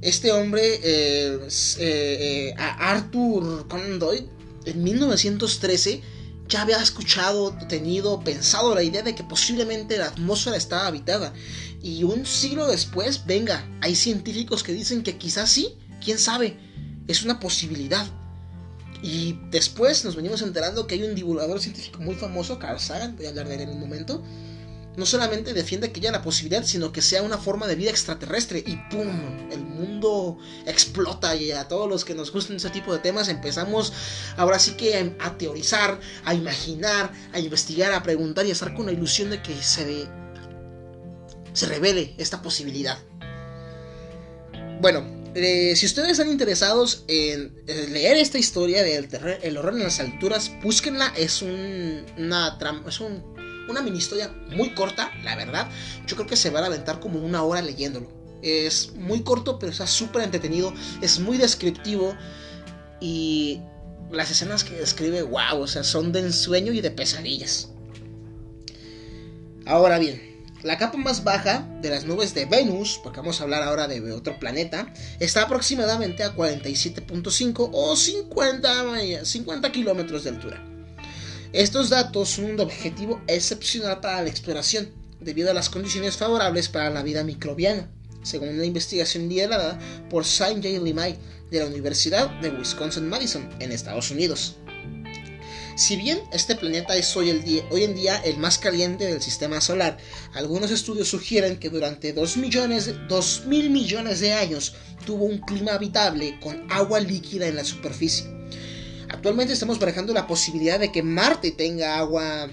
[0.00, 1.38] este hombre, eh,
[1.78, 4.26] eh, eh, Arthur Conan Doyle,
[4.64, 6.02] en 1913
[6.48, 11.32] ya había escuchado, tenido, pensado la idea de que posiblemente la atmósfera estaba habitada.
[11.80, 16.58] Y un siglo después, venga, hay científicos que dicen que quizás sí, quién sabe,
[17.06, 18.06] es una posibilidad.
[19.02, 23.26] Y después nos venimos enterando que hay un divulgador científico muy famoso, Carl Sagan, voy
[23.26, 24.22] a hablar de él en un momento.
[24.96, 28.62] No solamente defiende que haya la posibilidad, sino que sea una forma de vida extraterrestre.
[28.66, 29.08] Y ¡pum!
[29.50, 30.36] El mundo
[30.66, 33.92] explota y a todos los que nos gustan ese tipo de temas empezamos
[34.36, 38.86] ahora sí que a teorizar, a imaginar, a investigar, a preguntar y a estar con
[38.86, 40.06] la ilusión de que se,
[41.52, 42.98] se revele esta posibilidad.
[44.80, 49.08] Bueno, eh, si ustedes están interesados en leer esta historia del
[49.42, 51.12] el horror en las alturas, búsquenla.
[51.16, 53.22] Es un, una es un,
[53.68, 55.68] una mini historia muy corta, la verdad.
[56.06, 58.08] Yo creo que se va a aventar como una hora leyéndolo.
[58.42, 60.72] Es muy corto, pero está súper entretenido,
[61.02, 62.14] es muy descriptivo
[63.00, 63.60] y
[64.10, 67.68] las escenas que describe, wow, o sea, son de ensueño y de pesadillas.
[69.66, 70.29] Ahora bien,
[70.62, 74.12] la capa más baja de las nubes de Venus, porque vamos a hablar ahora de
[74.12, 80.64] otro planeta, está aproximadamente a 47.5 o 50, 50 kilómetros de altura.
[81.52, 84.90] Estos datos son un objetivo excepcional para la exploración,
[85.20, 87.90] debido a las condiciones favorables para la vida microbiana,
[88.22, 91.18] según una investigación liderada por Sanjay Limay
[91.50, 94.56] de la Universidad de Wisconsin-Madison en Estados Unidos.
[95.76, 99.98] Si bien este planeta es hoy, en día el más caliente del sistema solar,
[100.34, 102.94] algunos estudios sugieren que durante 2 millones,
[103.46, 104.74] mil millones de años
[105.06, 108.26] tuvo un clima habitable con agua líquida en la superficie.
[109.08, 112.48] Actualmente estamos barajando la posibilidad de que Marte tenga agua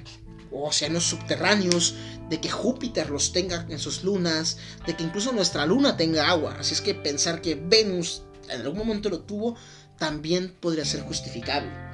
[0.52, 1.96] o océanos subterráneos,
[2.30, 6.56] de que Júpiter los tenga en sus lunas, de que incluso nuestra luna tenga agua.
[6.60, 9.56] Así es que pensar que Venus en algún momento lo tuvo
[9.98, 11.87] también podría ser justificable.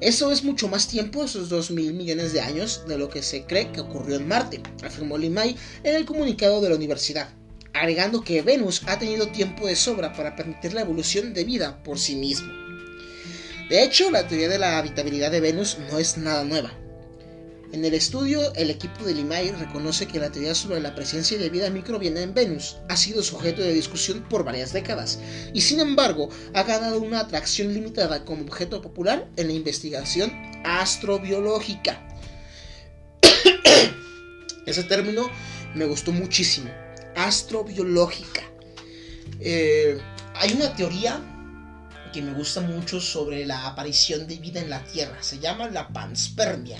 [0.00, 3.44] Eso es mucho más tiempo, esos 2 mil millones de años, de lo que se
[3.46, 7.30] cree que ocurrió en Marte, afirmó Limay en el comunicado de la universidad,
[7.74, 11.98] agregando que Venus ha tenido tiempo de sobra para permitir la evolución de vida por
[11.98, 12.52] sí mismo.
[13.68, 16.72] De hecho, la teoría de la habitabilidad de Venus no es nada nueva.
[17.70, 21.50] En el estudio, el equipo de Limay reconoce que la teoría sobre la presencia de
[21.50, 25.18] vida microbiana en Venus ha sido sujeto de discusión por varias décadas,
[25.52, 30.32] y sin embargo ha ganado una atracción limitada como objeto popular en la investigación
[30.64, 32.08] astrobiológica.
[34.66, 35.28] Ese término
[35.74, 36.70] me gustó muchísimo.
[37.16, 38.42] Astrobiológica.
[39.40, 39.98] Eh,
[40.34, 41.20] hay una teoría
[42.14, 45.22] que me gusta mucho sobre la aparición de vida en la Tierra.
[45.22, 46.78] Se llama la panspermia,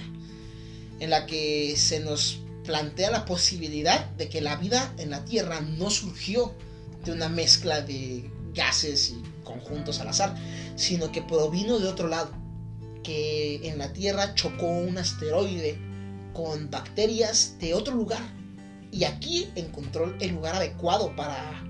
[1.01, 5.61] en la que se nos plantea la posibilidad de que la vida en la Tierra
[5.61, 6.55] no surgió
[7.05, 10.35] de una mezcla de gases y conjuntos al azar,
[10.77, 12.31] sino que provino de otro lado,
[13.03, 15.79] que en la Tierra chocó un asteroide
[16.35, 18.21] con bacterias de otro lugar.
[18.91, 21.65] Y aquí encontró el lugar adecuado para,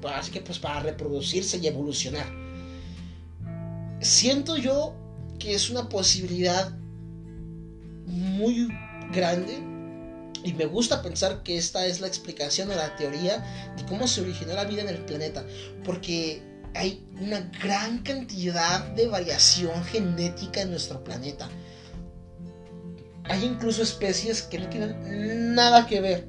[0.00, 2.26] para, que, pues, para reproducirse y evolucionar.
[4.00, 4.94] Siento yo
[5.38, 6.76] que es una posibilidad
[8.12, 8.68] muy
[9.12, 9.58] grande
[10.44, 14.22] y me gusta pensar que esta es la explicación o la teoría de cómo se
[14.22, 15.44] originó la vida en el planeta,
[15.84, 16.42] porque
[16.74, 21.48] hay una gran cantidad de variación genética en nuestro planeta.
[23.24, 26.26] Hay incluso especies que no tienen nada que ver,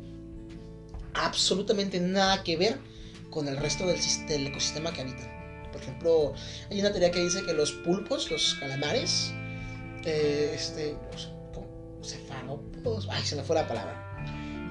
[1.16, 2.78] absolutamente nada que ver
[3.32, 5.34] con el resto del, ecosistema que habitan.
[5.72, 6.34] Por ejemplo,
[6.70, 9.32] hay una teoría que dice que los pulpos, los calamares,
[10.06, 10.96] eh, este,
[12.04, 14.10] cefalópodos, ay, se me fue la palabra.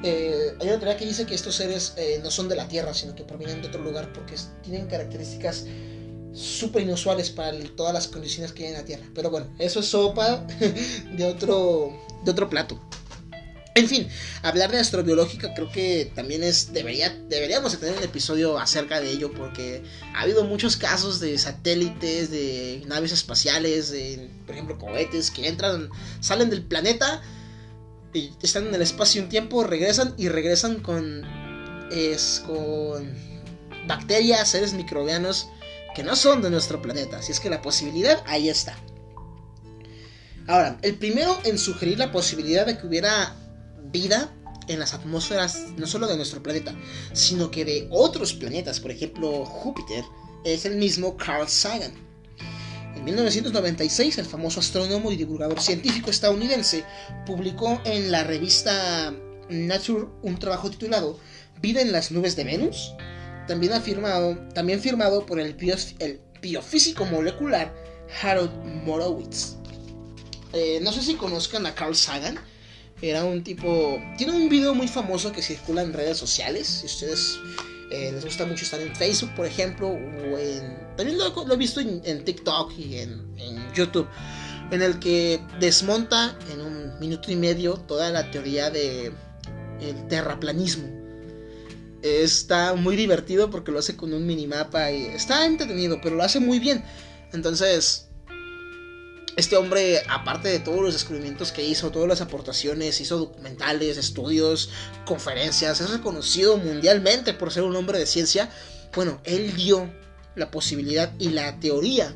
[0.04, 2.92] Eh, hay una teoría que dice que estos seres eh, no son de la Tierra,
[2.92, 5.66] sino que provienen de otro lugar porque tienen características
[6.32, 9.04] súper inusuales para todas las condiciones que hay en la Tierra.
[9.14, 10.46] Pero bueno, eso es sopa
[11.16, 11.92] de otro,
[12.24, 12.80] de otro plato.
[13.74, 14.06] En fin,
[14.42, 19.32] hablar de astrobiológica creo que también es debería deberíamos tener un episodio acerca de ello
[19.32, 19.82] porque
[20.14, 25.88] ha habido muchos casos de satélites, de naves espaciales, de por ejemplo cohetes que entran,
[26.20, 27.22] salen del planeta
[28.12, 31.22] y están en el espacio un tiempo, regresan y regresan con
[31.90, 33.10] es con
[33.86, 35.48] bacterias, seres microbianos
[35.94, 38.76] que no son de nuestro planeta, así es que la posibilidad ahí está.
[40.46, 43.36] Ahora, el primero en sugerir la posibilidad de que hubiera
[43.90, 44.32] vida
[44.68, 46.74] en las atmósferas no solo de nuestro planeta,
[47.12, 50.04] sino que de otros planetas, por ejemplo Júpiter,
[50.44, 51.92] es el mismo Carl Sagan.
[52.94, 56.84] En 1996, el famoso astrónomo y divulgador científico estadounidense
[57.26, 59.14] publicó en la revista
[59.48, 61.18] Nature un trabajo titulado
[61.60, 62.92] Vida en las nubes de Venus,
[63.46, 63.72] también,
[64.54, 65.56] también firmado por el,
[65.98, 67.72] el biofísico molecular
[68.20, 68.52] Harold
[68.84, 69.56] Morowitz.
[70.52, 72.38] Eh, no sé si conozcan a Carl Sagan,
[73.02, 74.00] era un tipo...
[74.16, 76.68] Tiene un video muy famoso que circula en redes sociales.
[76.68, 77.38] Si ustedes
[77.90, 80.78] eh, les gusta mucho estar en Facebook, por ejemplo, o en...
[80.96, 83.20] También lo, he visto en, TikTok y en,
[83.74, 84.06] YouTube.
[84.70, 89.12] En el que desmonta en un minuto y medio toda la teoría de
[89.80, 90.88] el terraplanismo.
[92.02, 96.40] Está muy divertido porque lo hace con un minimapa y está entretenido, pero lo hace
[96.40, 96.84] muy bien.
[97.32, 98.08] Entonces,
[99.36, 104.70] este hombre, aparte de todos los descubrimientos que hizo, todas las aportaciones, hizo documentales, estudios,
[105.06, 108.50] conferencias, es reconocido mundialmente por ser un hombre de ciencia.
[108.94, 109.90] Bueno, él dio
[110.34, 112.14] la posibilidad y la teoría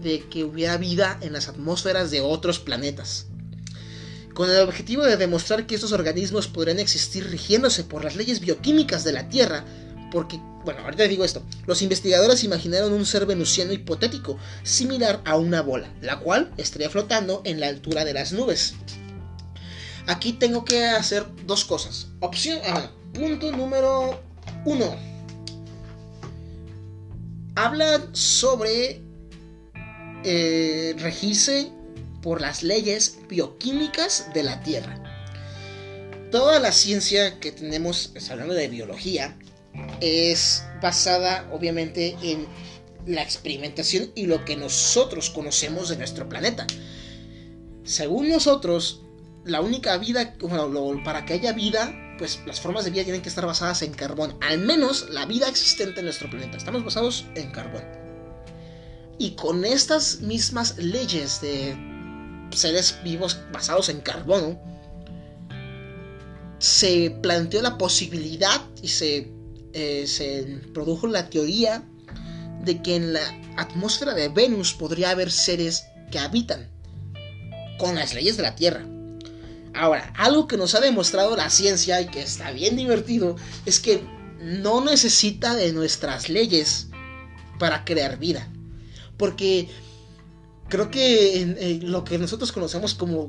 [0.00, 3.26] de que hubiera vida en las atmósferas de otros planetas.
[4.34, 9.02] con el objetivo de demostrar que estos organismos podrían existir rigiéndose por las leyes bioquímicas
[9.02, 9.64] de la Tierra,
[10.12, 15.62] porque, bueno, ahorita digo esto, los investigadores imaginaron un ser venusiano hipotético, similar a una
[15.62, 18.74] bola, la cual estaría flotando en la altura de las nubes.
[20.08, 22.08] Aquí tengo que hacer dos cosas.
[22.18, 24.20] Opción, ah, punto número
[24.64, 24.96] uno.
[27.54, 29.00] Hablan sobre
[30.24, 31.70] eh, regirse
[32.22, 35.00] por las leyes bioquímicas de la Tierra.
[36.32, 39.36] Toda la ciencia que tenemos, hablando de biología,
[40.00, 42.46] es basada obviamente en
[43.06, 46.66] la experimentación y lo que nosotros conocemos de nuestro planeta.
[47.84, 49.02] Según nosotros,
[49.44, 53.28] la única vida, bueno, para que haya vida, pues las formas de vida tienen que
[53.28, 54.36] estar basadas en carbón.
[54.40, 56.56] Al menos la vida existente en nuestro planeta.
[56.56, 57.84] Estamos basados en carbón.
[59.18, 61.76] Y con estas mismas leyes de
[62.50, 64.60] seres vivos basados en carbono,
[66.58, 69.32] se planteó la posibilidad y se,
[69.78, 71.84] eh, se produjo la teoría
[72.64, 73.20] de que en la
[73.58, 76.70] atmósfera de Venus podría haber seres que habitan
[77.78, 78.86] con las leyes de la Tierra.
[79.74, 84.02] Ahora, algo que nos ha demostrado la ciencia y que está bien divertido es que
[84.40, 86.88] no necesita de nuestras leyes
[87.58, 88.50] para crear vida.
[89.18, 89.68] Porque
[90.70, 93.26] creo que lo que nosotros conocemos como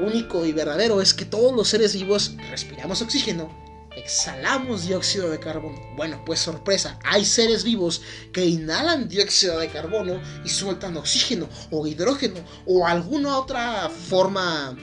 [0.00, 3.69] único y verdadero es que todos los seres vivos respiramos oxígeno,
[4.00, 5.78] exhalamos dióxido de carbono.
[5.96, 11.86] Bueno, pues sorpresa, hay seres vivos que inhalan dióxido de carbono y sueltan oxígeno o
[11.86, 14.76] hidrógeno o alguna otra forma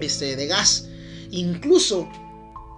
[0.00, 0.88] este, de gas.
[1.30, 2.08] Incluso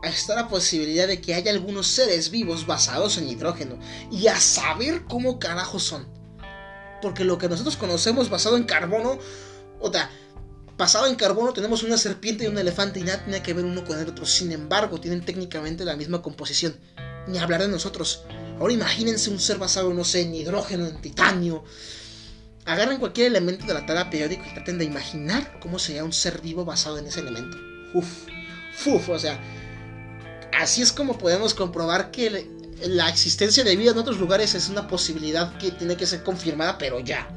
[0.02, 3.78] está la posibilidad de que haya algunos seres vivos basados en hidrógeno.
[4.10, 6.06] Y a saber cómo carajos son.
[7.00, 9.18] Porque lo que nosotros conocemos basado en carbono,
[9.80, 10.10] o sea,
[10.76, 13.84] basado en carbono tenemos una serpiente y un elefante y nada tiene que ver uno
[13.84, 14.26] con el otro.
[14.26, 16.76] Sin embargo, tienen técnicamente la misma composición.
[17.28, 18.24] Ni hablar de nosotros.
[18.58, 21.64] Ahora imagínense un ser basado, no sé, en hidrógeno, en titanio,
[22.64, 26.40] Agarren cualquier elemento de la tabla periódica y traten de imaginar cómo sería un ser
[26.40, 27.58] vivo basado en ese elemento.
[27.92, 28.28] Uf,
[28.86, 29.40] uf, o sea,
[30.56, 32.48] así es como podemos comprobar que
[32.84, 36.78] la existencia de vida en otros lugares es una posibilidad que tiene que ser confirmada,
[36.78, 37.28] pero ya.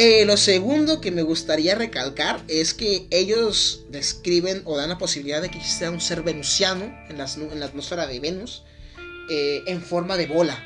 [0.00, 5.42] Eh, lo segundo que me gustaría recalcar es que ellos describen o dan la posibilidad
[5.42, 8.62] de que exista un ser venusiano en, la atmósfera de Venus
[9.28, 10.56] eh, en forma de bola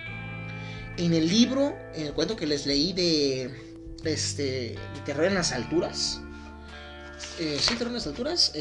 [0.98, 3.50] en el libro, en el cuento que les leí de
[4.04, 4.76] este
[5.06, 6.20] Terror en las alturas.
[7.40, 8.52] Eh, sí, Terror en las alturas.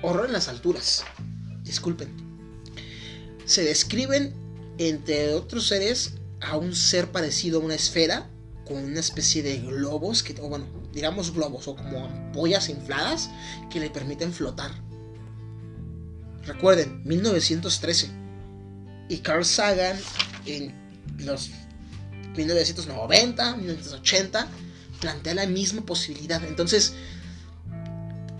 [0.00, 1.04] Horror en las alturas.
[1.62, 2.08] Disculpen.
[3.44, 4.32] Se describen,
[4.78, 8.30] entre otros seres, a un ser parecido a una esfera,
[8.66, 13.30] con una especie de globos, que, o bueno, digamos globos, o como ampollas infladas,
[13.70, 14.70] que le permiten flotar.
[16.44, 18.10] Recuerden, 1913.
[19.08, 19.98] Y Carl Sagan,
[20.46, 20.74] en
[21.18, 21.50] los
[22.36, 24.48] 1990, 1980,
[25.00, 26.42] plantea la misma posibilidad.
[26.44, 26.94] Entonces,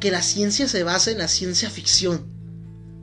[0.01, 2.27] que la ciencia se base en la ciencia ficción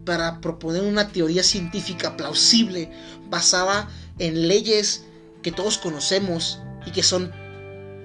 [0.05, 2.91] para proponer una teoría científica plausible
[3.29, 5.03] basada en leyes
[5.41, 7.31] que todos conocemos y que son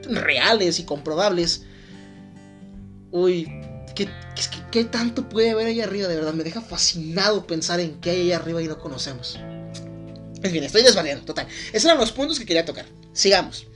[0.09, 1.62] reales y comprobables.
[3.11, 3.49] Uy,
[3.95, 4.09] ¿qué,
[4.70, 6.09] qué tanto puede haber ahí arriba?
[6.09, 9.39] De verdad, me deja fascinado pensar en qué hay ahí arriba y no conocemos.
[10.43, 11.47] En fin, estoy desvariando, total.
[11.72, 12.87] Esos eran los puntos que quería tocar.
[13.12, 13.66] Sigamos.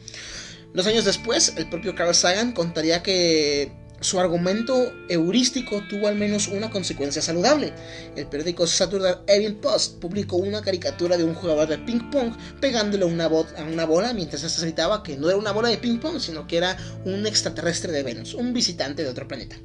[0.75, 6.49] Dos años después, el propio Carl Sagan contaría que su argumento heurístico tuvo al menos
[6.49, 7.73] una consecuencia saludable.
[8.17, 13.05] El periódico Saturday Evening Post publicó una caricatura de un jugador de ping pong pegándole
[13.05, 16.19] una a una bola mientras se gritaba que no era una bola de ping pong,
[16.19, 19.57] sino que era un extraterrestre de Venus, un visitante de otro planeta.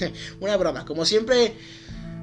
[0.40, 1.54] una broma, como siempre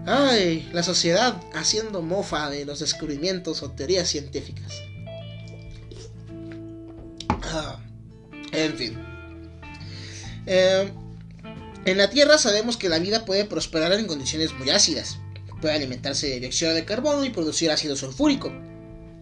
[0.05, 4.81] Ay, la sociedad haciendo mofa de los descubrimientos o teorías científicas.
[7.43, 7.79] Ah,
[8.51, 8.97] en fin.
[10.45, 10.91] Eh,
[11.85, 15.19] en la Tierra sabemos que la vida puede prosperar en condiciones muy ácidas.
[15.61, 18.51] Puede alimentarse de dióxido de carbono y producir ácido sulfúrico.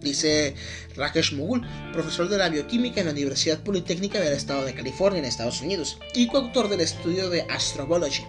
[0.00, 0.54] Dice
[0.94, 5.24] Rakesh Mugul, profesor de la bioquímica en la Universidad Politécnica del Estado de California en
[5.24, 8.24] Estados Unidos y coautor del estudio de Astrobiology.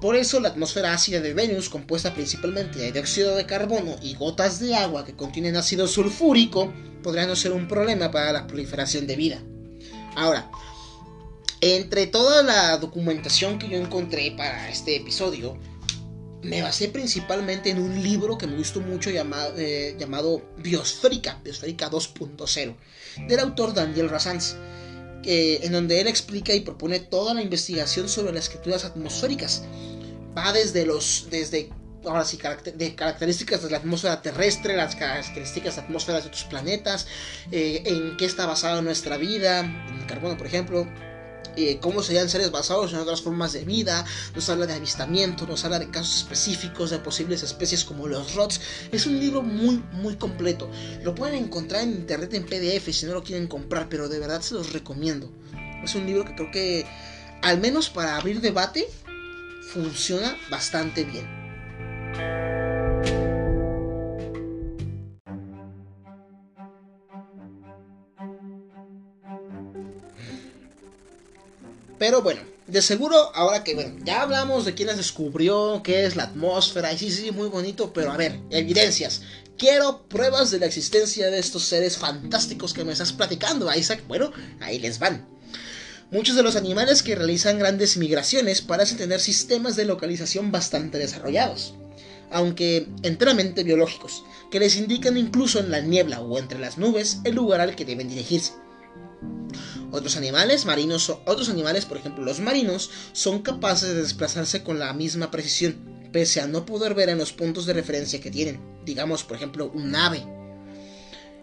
[0.00, 4.60] Por eso la atmósfera ácida de Venus, compuesta principalmente de dióxido de carbono y gotas
[4.60, 6.70] de agua que contienen ácido sulfúrico,
[7.02, 9.42] podría no ser un problema para la proliferación de vida.
[10.14, 10.50] Ahora,
[11.60, 15.58] entre toda la documentación que yo encontré para este episodio,
[16.42, 21.90] me basé principalmente en un libro que me gustó mucho llamado, eh, llamado Biosférica, Biosférica
[21.90, 22.76] 2.0,
[23.26, 24.56] del autor Daniel Razanz
[25.26, 29.64] en donde él explica y propone toda la investigación sobre las escrituras atmosféricas.
[30.36, 31.70] Va desde los, desde
[32.04, 32.38] ahora sí,
[32.74, 37.08] de características de la atmósfera terrestre, las características de atmósferas de otros planetas,
[37.50, 40.86] eh, en qué está basada nuestra vida, en el carbono, por ejemplo,
[41.56, 45.64] eh, cómo serían seres basados en otras formas de vida, nos habla de avistamiento, nos
[45.64, 48.60] habla de casos específicos de posibles especies como los rots.
[48.92, 50.70] Es un libro muy, muy completo.
[51.02, 54.40] Lo pueden encontrar en internet en PDF si no lo quieren comprar, pero de verdad
[54.40, 55.30] se los recomiendo.
[55.82, 56.86] Es un libro que creo que,
[57.42, 58.86] al menos para abrir debate,
[59.72, 62.75] funciona bastante bien.
[71.98, 76.16] Pero bueno, de seguro, ahora que bueno, ya hablamos de quién las descubrió, qué es
[76.16, 79.22] la atmósfera, y sí, sí, muy bonito, pero a ver, evidencias.
[79.56, 84.02] Quiero pruebas de la existencia de estos seres fantásticos que me estás platicando, Isaac.
[84.06, 84.30] Bueno,
[84.60, 85.26] ahí les van.
[86.10, 91.74] Muchos de los animales que realizan grandes migraciones parecen tener sistemas de localización bastante desarrollados,
[92.30, 97.34] aunque enteramente biológicos, que les indican incluso en la niebla o entre las nubes el
[97.34, 98.52] lugar al que deben dirigirse.
[99.96, 104.92] Otros animales marinos, otros animales, por ejemplo los marinos, son capaces de desplazarse con la
[104.92, 105.74] misma precisión,
[106.12, 109.70] pese a no poder ver en los puntos de referencia que tienen, digamos por ejemplo
[109.72, 110.22] un ave.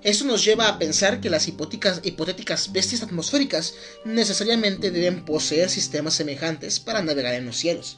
[0.03, 3.73] Esto nos lleva a pensar que las hipotéticas bestias atmosféricas
[4.05, 7.97] necesariamente deben poseer sistemas semejantes para navegar en los cielos.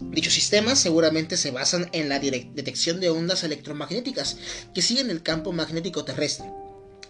[0.00, 4.36] Dichos sistemas seguramente se basan en la detección de ondas electromagnéticas
[4.72, 6.46] que siguen el campo magnético terrestre,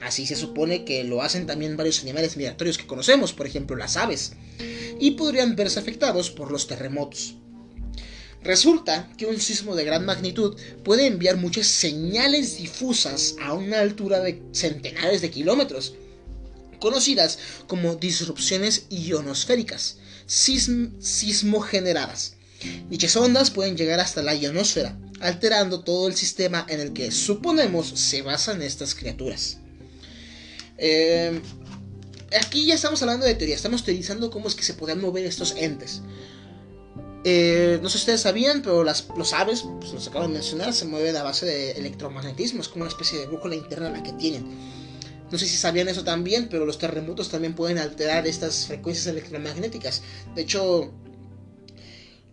[0.01, 3.97] Así se supone que lo hacen también varios animales migratorios que conocemos, por ejemplo las
[3.97, 4.33] aves,
[4.99, 7.35] y podrían verse afectados por los terremotos.
[8.43, 14.21] Resulta que un sismo de gran magnitud puede enviar muchas señales difusas a una altura
[14.21, 15.93] de centenares de kilómetros,
[16.81, 22.37] conocidas como disrupciones ionosféricas, sismogeneradas.
[22.89, 27.89] Dichas ondas pueden llegar hasta la ionosfera, alterando todo el sistema en el que suponemos
[27.89, 29.59] se basan estas criaturas.
[30.81, 31.41] Eh,
[32.41, 35.55] aquí ya estamos hablando de teoría, estamos teorizando cómo es que se podían mover estos
[35.57, 36.03] entes.
[37.23, 40.73] Eh, no sé si ustedes sabían, pero las, los aves, pues los acabo de mencionar,
[40.73, 44.13] se mueven a base de electromagnetismo, es como una especie de brújula interna la que
[44.15, 44.47] tienen.
[45.31, 50.03] No sé si sabían eso también, pero los terremotos también pueden alterar estas frecuencias electromagnéticas.
[50.35, 50.93] De hecho,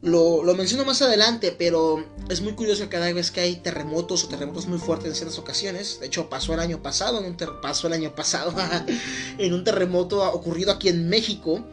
[0.02, 4.68] lo, menciono más adelante, pero es muy curioso cada vez que hay terremotos o terremotos
[4.68, 6.00] muy fuertes en ciertas ocasiones.
[6.00, 8.54] De hecho, pasó el año pasado, en un pasó el año pasado
[9.38, 11.66] en un terremoto ocurrido aquí en México,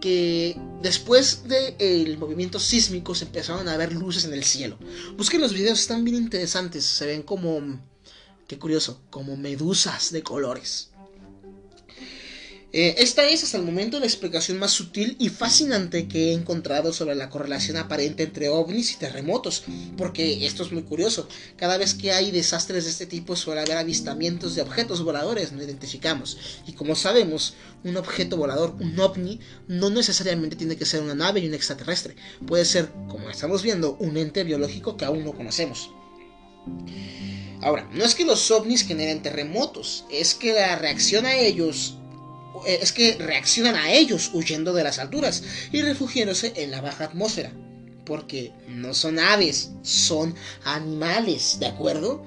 [0.00, 4.78] que después del movimiento sísmico se empezaron a ver luces en el cielo.
[5.16, 6.84] Busquen los videos, están bien interesantes.
[6.84, 7.80] Se ven como,
[8.46, 10.90] qué curioso, como medusas de colores.
[12.76, 16.92] Eh, esta es hasta el momento la explicación más sutil y fascinante que he encontrado
[16.92, 19.62] sobre la correlación aparente entre ovnis y terremotos,
[19.96, 21.28] porque esto es muy curioso.
[21.56, 25.62] Cada vez que hay desastres de este tipo suele haber avistamientos de objetos voladores, no
[25.62, 26.36] identificamos.
[26.66, 27.54] Y como sabemos,
[27.84, 32.16] un objeto volador, un ovni, no necesariamente tiene que ser una nave y un extraterrestre.
[32.44, 35.92] Puede ser, como estamos viendo, un ente biológico que aún no conocemos.
[37.62, 41.98] Ahora, no es que los ovnis generen terremotos, es que la reacción a ellos
[42.66, 45.42] es que reaccionan a ellos huyendo de las alturas
[45.72, 47.52] y refugiándose en la baja atmósfera.
[48.04, 50.34] Porque no son aves, son
[50.64, 52.24] animales, ¿de acuerdo?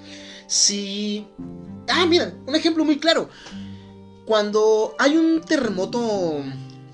[0.47, 1.27] Si...
[1.87, 3.29] Ah, miren, un ejemplo muy claro.
[4.25, 6.43] Cuando hay un terremoto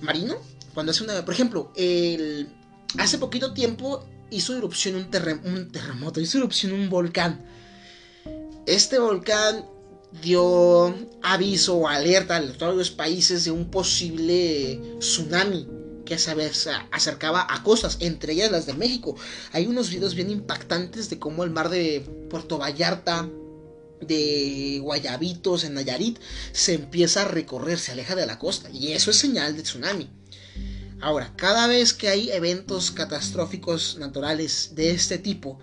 [0.01, 0.35] marino,
[0.73, 1.23] cuando hace una...
[1.23, 2.49] Por ejemplo, el...
[2.97, 5.07] hace poquito tiempo hizo erupción un,
[5.45, 7.45] un terremoto, hizo erupción un volcán.
[8.65, 9.65] Este volcán
[10.21, 15.67] dio aviso o alerta a todos los países de un posible tsunami
[16.05, 16.31] que se
[16.91, 19.15] acercaba a costas, entre ellas las de México.
[19.51, 23.29] Hay unos videos bien impactantes de cómo el mar de Puerto Vallarta,
[24.01, 26.19] de Guayabitos, en Nayarit,
[26.51, 28.69] se empieza a recorrer, se aleja de la costa.
[28.69, 30.09] Y eso es señal de tsunami.
[30.99, 35.59] Ahora, cada vez que hay eventos catastróficos naturales de este tipo,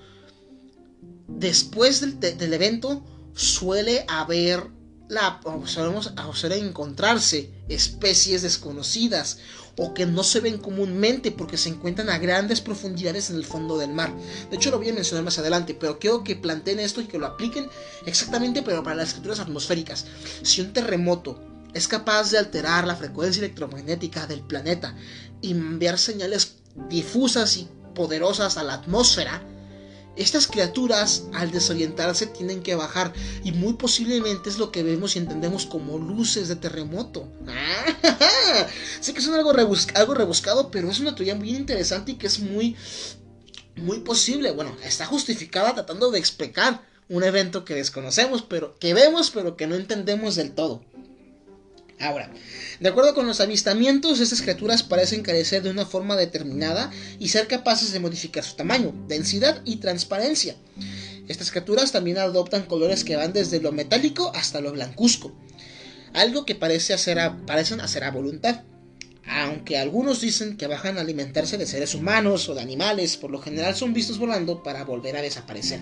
[1.28, 3.02] después del, del evento,
[3.34, 4.68] suele haber
[5.08, 6.12] la solemos
[6.52, 9.38] encontrarse especies desconocidas
[9.76, 13.76] o que no se ven comúnmente porque se encuentran a grandes profundidades en el fondo
[13.76, 14.12] del mar.
[14.50, 17.18] De hecho lo voy a mencionar más adelante, pero quiero que planteen esto y que
[17.18, 17.68] lo apliquen
[18.06, 20.06] exactamente pero para las escrituras atmosféricas.
[20.42, 21.40] Si un terremoto
[21.74, 24.94] es capaz de alterar la frecuencia electromagnética del planeta
[25.40, 26.56] y enviar señales
[26.88, 29.42] difusas y poderosas a la atmósfera,
[30.16, 33.12] Estas criaturas, al desorientarse, tienen que bajar
[33.44, 37.28] y muy posiblemente es lo que vemos y entendemos como luces de terremoto.
[39.00, 39.52] sé que es algo,
[39.94, 42.76] algo rebuscado, pero es una teoría muy interesante y que es muy,
[43.76, 44.50] muy posible.
[44.50, 49.66] Bueno, está justificada tratando de explicar un evento que desconocemos, pero que vemos, pero que
[49.66, 50.84] no entendemos del todo.
[52.00, 52.30] Ahora,
[52.80, 57.46] de acuerdo con los avistamientos, estas criaturas parecen carecer de una forma determinada y ser
[57.46, 60.56] capaces de modificar su tamaño, densidad y transparencia.
[61.28, 65.36] Estas criaturas también adoptan colores que van desde lo metálico hasta lo blancuzco,
[66.14, 68.62] algo que parece hacer parecen hacer a voluntad.
[69.26, 73.40] Aunque algunos dicen que bajan a alimentarse de seres humanos o de animales, por lo
[73.40, 75.80] general son vistos volando para volver a desaparecer.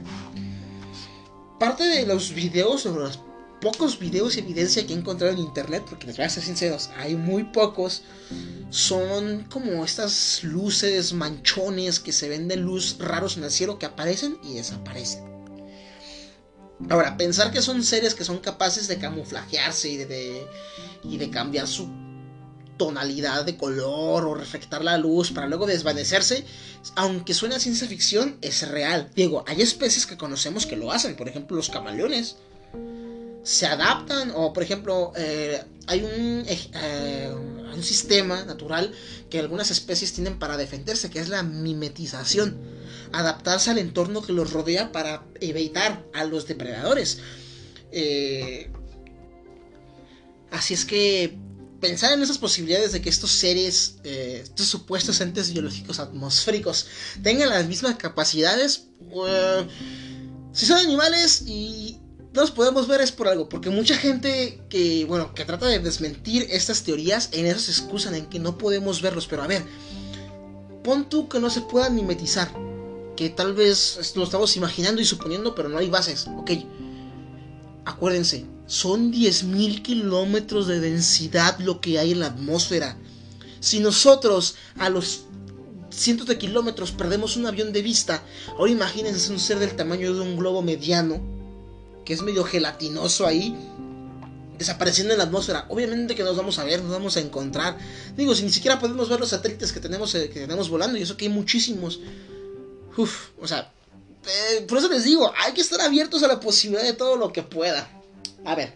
[1.59, 3.21] Parte de los videos o los
[3.61, 6.91] pocos videos y evidencia que he encontrado en internet, porque les voy a ser sinceros,
[6.97, 8.03] hay muy pocos,
[8.71, 13.87] son como estas luces, manchones que se ven de luz raros en el cielo que
[13.87, 15.25] aparecen y desaparecen.
[16.91, 20.47] Ahora, pensar que son seres que son capaces de camuflajearse y de,
[21.03, 21.89] y de cambiar su
[22.77, 26.45] tonalidad de color o reflectar la luz para luego desvanecerse,
[26.95, 29.11] aunque suena ciencia ficción, es real.
[29.17, 32.37] Digo, hay especies que conocemos que lo hacen, por ejemplo los camaleones.
[33.49, 37.35] Se adaptan, o por ejemplo, eh, hay un, eh,
[37.75, 38.93] un sistema natural
[39.31, 42.59] que algunas especies tienen para defenderse, que es la mimetización.
[43.11, 47.21] Adaptarse al entorno que los rodea para evitar a los depredadores.
[47.91, 48.71] Eh,
[50.51, 51.39] así es que
[51.81, 56.87] pensar en esas posibilidades de que estos seres, estos supuestos entes biológicos atmosféricos,
[57.23, 58.89] tengan las mismas capacidades,
[59.27, 59.67] eh,
[60.53, 61.99] si son animales y
[62.33, 65.79] no los podemos ver es por algo, porque mucha gente que, bueno, que trata de
[65.79, 69.65] desmentir estas teorías, en eso se excusan en que no podemos verlos, pero a ver,
[70.85, 72.51] pon tú que no se puedan mimetizar,
[73.17, 76.51] que tal vez lo estamos imaginando y suponiendo, pero no hay bases, ok.
[77.87, 82.99] Acuérdense, son 10.000 kilómetros de densidad lo que hay en la atmósfera.
[83.61, 85.23] Si nosotros a los
[85.91, 88.23] cientos de kilómetros perdemos un avión de vista,
[88.59, 91.38] ahora imagínense un ser del tamaño de un globo mediano,
[92.09, 93.55] que es medio gelatinoso ahí,
[94.57, 95.67] desapareciendo en la atmósfera.
[95.69, 97.77] Obviamente que nos vamos a ver, nos vamos a encontrar.
[98.17, 101.03] Digo, si ni siquiera podemos ver los satélites que tenemos, eh, que tenemos volando, y
[101.03, 102.01] eso que hay muchísimos.
[102.97, 103.71] Uf, o sea,
[104.27, 107.31] eh, por eso les digo, hay que estar abiertos a la posibilidad de todo lo
[107.31, 107.87] que pueda.
[108.47, 108.73] A ver.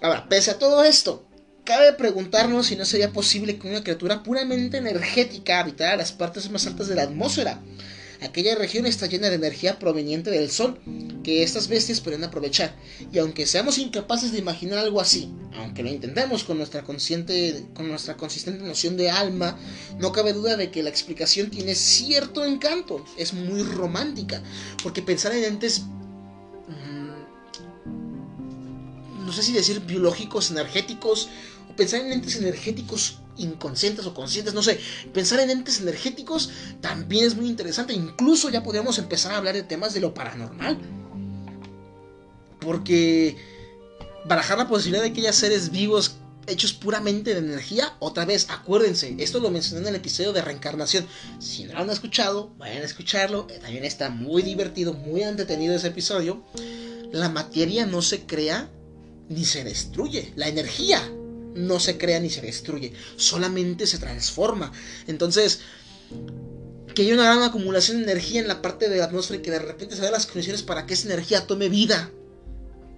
[0.00, 1.26] Ahora, pese a todo esto,
[1.64, 6.66] cabe preguntarnos si no sería posible que una criatura puramente energética habitara las partes más
[6.66, 7.60] altas de la atmósfera.
[8.20, 10.78] Aquella región está llena de energía proveniente del Sol,
[11.22, 12.74] que estas bestias pueden aprovechar.
[13.12, 17.88] Y aunque seamos incapaces de imaginar algo así, aunque lo intentemos con nuestra, consciente, con
[17.88, 19.56] nuestra consistente noción de alma,
[19.98, 23.04] no cabe duda de que la explicación tiene cierto encanto.
[23.16, 24.42] Es muy romántica,
[24.82, 25.82] porque pensar en entes
[29.28, 31.28] no sé si decir biológicos, energéticos,
[31.70, 34.80] o pensar en entes energéticos inconscientes o conscientes, no sé,
[35.12, 39.62] pensar en entes energéticos también es muy interesante, incluso ya podríamos empezar a hablar de
[39.62, 40.78] temas de lo paranormal.
[42.60, 43.36] Porque
[44.26, 46.16] barajar la posibilidad de que haya seres vivos
[46.48, 51.06] hechos puramente de energía, otra vez, acuérdense, esto lo mencioné en el episodio de reencarnación.
[51.38, 53.46] Si no lo han escuchado, vayan a escucharlo.
[53.50, 56.44] Eh, también está muy divertido, muy entretenido ese episodio.
[57.12, 58.70] La materia no se crea
[59.28, 60.32] ni se destruye.
[60.36, 61.02] La energía
[61.58, 64.72] no se crea ni se destruye, solamente se transforma.
[65.06, 65.60] Entonces,
[66.94, 69.50] que hay una gran acumulación de energía en la parte de la atmósfera y que
[69.50, 72.10] de repente se dan las condiciones para que esa energía tome vida.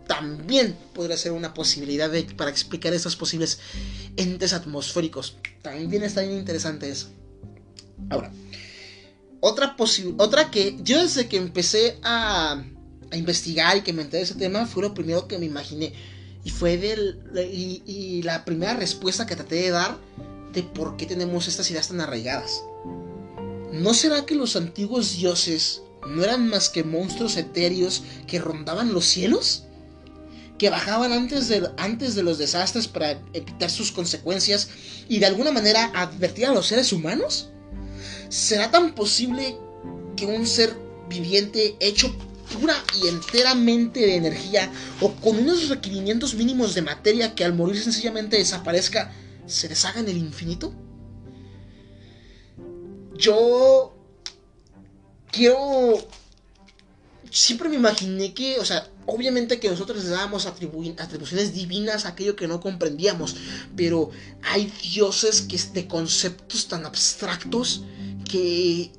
[0.06, 3.58] También podría ser una posibilidad para explicar esos posibles
[4.16, 5.36] entes atmosféricos.
[5.62, 7.08] También está bien interesante eso.
[8.08, 8.32] Ahora,
[9.40, 9.76] otra,
[10.18, 12.64] otra que yo desde que empecé a,
[13.10, 15.92] a investigar y que me enteré de ese tema fue lo primero que me imaginé
[16.44, 16.74] y fue
[17.52, 19.98] y, la primera respuesta que traté de dar
[20.52, 22.62] de por qué tenemos estas ideas tan arraigadas.
[23.72, 29.04] ¿No será que los antiguos dioses no eran más que monstruos etéreos que rondaban los
[29.04, 29.64] cielos?
[30.58, 34.68] ¿Que bajaban antes de, antes de los desastres para evitar sus consecuencias
[35.08, 37.50] y de alguna manera advertir a los seres humanos?
[38.28, 39.56] ¿Será tan posible
[40.16, 40.76] que un ser
[41.08, 42.14] viviente hecho
[42.58, 44.70] pura y enteramente de energía
[45.00, 49.12] o con unos requerimientos mínimos de materia que al morir sencillamente desaparezca,
[49.46, 50.72] se deshaga en el infinito?
[53.16, 53.94] Yo
[55.30, 56.06] quiero...
[57.30, 62.34] Siempre me imaginé que, o sea, obviamente que nosotros le dábamos atribuciones divinas a aquello
[62.34, 63.36] que no comprendíamos,
[63.76, 64.10] pero
[64.42, 67.84] hay dioses que de conceptos tan abstractos
[68.28, 68.90] que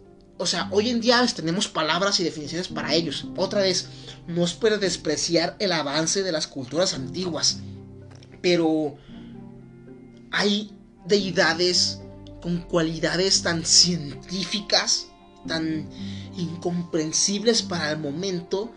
[0.42, 3.28] o sea, hoy en día tenemos palabras y definiciones para ellos.
[3.38, 3.90] Otra vez,
[4.26, 7.60] no es despreciar el avance de las culturas antiguas,
[8.42, 8.96] pero
[10.32, 10.72] hay
[11.06, 12.00] deidades
[12.42, 15.10] con cualidades tan científicas,
[15.48, 15.88] tan
[16.36, 18.74] incomprensibles para el momento,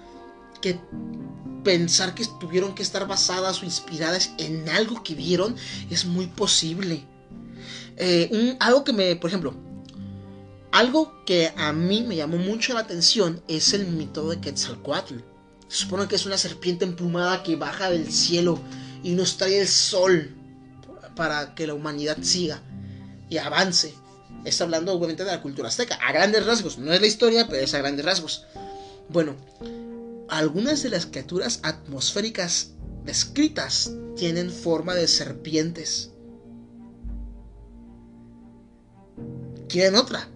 [0.61, 0.79] que
[1.65, 5.57] pensar que tuvieron que estar basadas o inspiradas en algo que vieron
[5.89, 7.07] es muy posible.
[7.97, 9.55] Eh, algo que me, por ejemplo,
[10.75, 15.19] algo que a mí me llamó mucho la atención es el mito de Quetzalcoatl.
[15.69, 18.59] Se supone que es una serpiente emplumada que baja del cielo
[19.05, 20.35] y nos trae el sol
[21.15, 22.61] para que la humanidad siga
[23.31, 23.95] y avance.
[24.45, 26.77] Está hablando obviamente de la cultura azteca, a grandes rasgos.
[26.77, 28.45] No es la historia, pero es a grandes rasgos.
[29.09, 29.37] Bueno,
[30.29, 32.73] algunas de las criaturas atmosféricas
[33.05, 36.11] descritas tienen forma de serpientes.
[39.69, 40.34] ¿Quieren otra?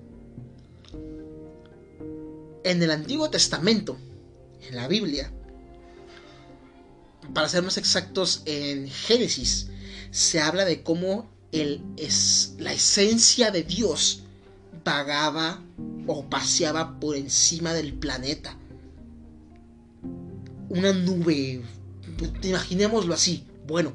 [2.69, 3.97] En el Antiguo Testamento,
[4.61, 5.33] en la Biblia,
[7.33, 9.71] para ser más exactos, en Génesis,
[10.11, 14.25] se habla de cómo la esencia de Dios
[14.85, 15.64] vagaba
[16.07, 18.55] o paseaba por encima del planeta.
[20.69, 21.62] Una nube,
[22.43, 23.47] imaginémoslo así.
[23.66, 23.95] Bueno,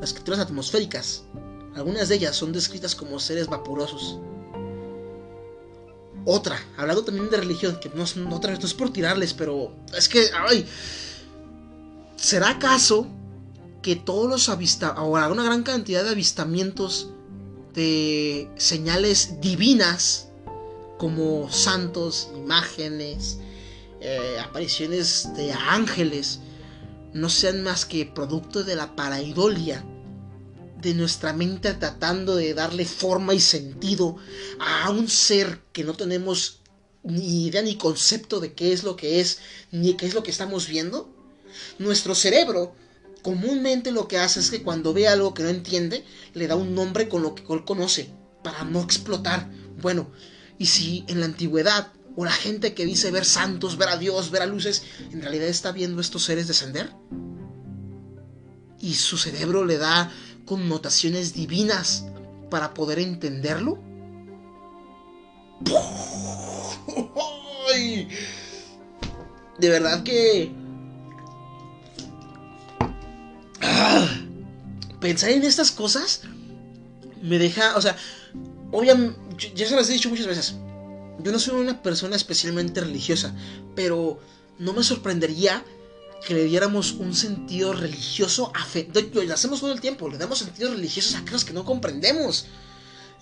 [0.00, 1.24] las criaturas atmosféricas,
[1.74, 4.18] algunas de ellas son descritas como seres vaporosos.
[6.28, 8.04] Otra, hablando también de religión, que no,
[8.34, 10.66] otra vez no es por tirarles, pero es que, ay,
[12.16, 13.06] ¿será acaso
[13.80, 17.10] que todos los avistamientos, ahora una gran cantidad de avistamientos
[17.74, 20.26] de señales divinas,
[20.98, 23.38] como santos, imágenes,
[24.00, 26.40] eh, apariciones de ángeles,
[27.12, 29.84] no sean más que producto de la paraidolia
[30.80, 34.16] de nuestra mente tratando de darle forma y sentido
[34.58, 36.60] a un ser que no tenemos
[37.02, 39.38] ni idea ni concepto de qué es lo que es,
[39.70, 41.08] ni qué es lo que estamos viendo.
[41.78, 42.74] Nuestro cerebro
[43.22, 46.04] comúnmente lo que hace es que cuando ve algo que no entiende,
[46.34, 48.10] le da un nombre con lo que él conoce,
[48.44, 49.50] para no explotar.
[49.80, 50.10] Bueno,
[50.58, 54.30] y si en la antigüedad, o la gente que dice ver santos, ver a Dios,
[54.30, 56.90] ver a luces, en realidad está viendo estos seres descender,
[58.80, 60.12] y su cerebro le da
[60.46, 62.06] connotaciones divinas
[62.50, 63.78] para poder entenderlo.
[69.58, 70.52] De verdad que
[75.00, 76.22] pensar en estas cosas
[77.22, 77.96] me deja, o sea,
[78.70, 80.54] obviamente, ya se las he dicho muchas veces,
[81.20, 83.34] yo no soy una persona especialmente religiosa,
[83.74, 84.20] pero
[84.58, 85.64] no me sorprendería
[86.26, 88.88] que le diéramos un sentido religioso a fe.
[88.92, 92.46] Lo hacemos todo el tiempo, le damos sentidos religiosos a cosas que no comprendemos.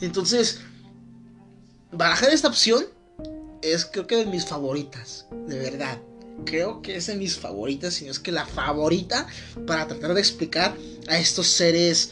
[0.00, 0.60] Entonces,
[1.92, 2.84] barajar esta opción
[3.62, 6.00] es creo que de mis favoritas, de verdad
[6.44, 9.28] creo que es de mis favoritas, si no es que la favorita
[9.66, 10.76] para tratar de explicar
[11.06, 12.10] a estos seres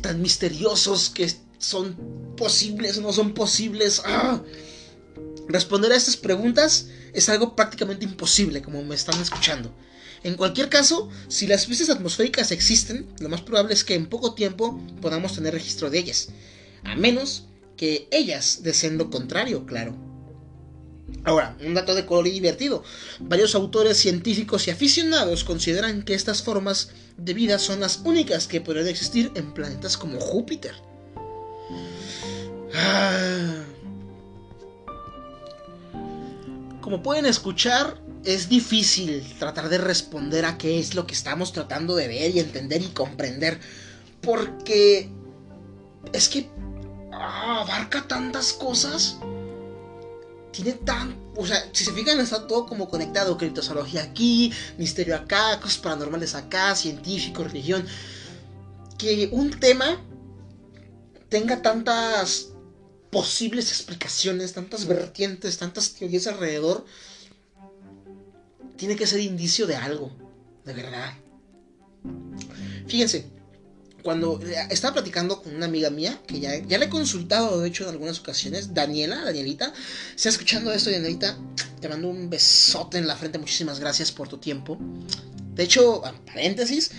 [0.00, 1.94] tan misteriosos que son
[2.36, 4.00] posibles o no son posibles.
[4.04, 4.40] ¡Ah!
[5.48, 9.74] Responder a estas preguntas es algo prácticamente imposible, como me están escuchando.
[10.24, 14.34] En cualquier caso, si las especies atmosféricas existen, lo más probable es que en poco
[14.34, 16.30] tiempo podamos tener registro de ellas.
[16.82, 17.44] A menos
[17.76, 19.94] que ellas deseen lo contrario, claro.
[21.24, 22.82] Ahora, un dato de color y divertido.
[23.20, 28.62] Varios autores científicos y aficionados consideran que estas formas de vida son las únicas que
[28.62, 30.74] podrían existir en planetas como Júpiter.
[32.74, 33.64] Ah.
[36.80, 41.94] Como pueden escuchar, es difícil tratar de responder a qué es lo que estamos tratando
[41.96, 43.60] de ver y entender y comprender.
[44.20, 45.10] Porque
[46.12, 46.48] es que
[47.12, 49.18] ah, abarca tantas cosas
[50.54, 51.16] tiene tan.
[51.36, 56.34] O sea, si se fijan, está todo como conectado: criptozoología aquí, misterio acá, cosas paranormales
[56.34, 57.84] acá, científico, religión.
[58.96, 60.00] Que un tema
[61.28, 62.50] tenga tantas
[63.10, 66.84] posibles explicaciones, tantas vertientes, tantas teorías alrededor,
[68.76, 70.10] tiene que ser indicio de algo,
[70.64, 71.14] de verdad.
[72.86, 73.26] Fíjense,
[74.02, 74.38] cuando
[74.70, 77.90] estaba platicando con una amiga mía, que ya, ya le he consultado, de hecho, en
[77.90, 79.72] algunas ocasiones, Daniela, Danielita,
[80.14, 81.38] si escuchando esto, Danielita,
[81.80, 84.78] te mando un besote en la frente, muchísimas gracias por tu tiempo.
[85.54, 86.90] De hecho, paréntesis,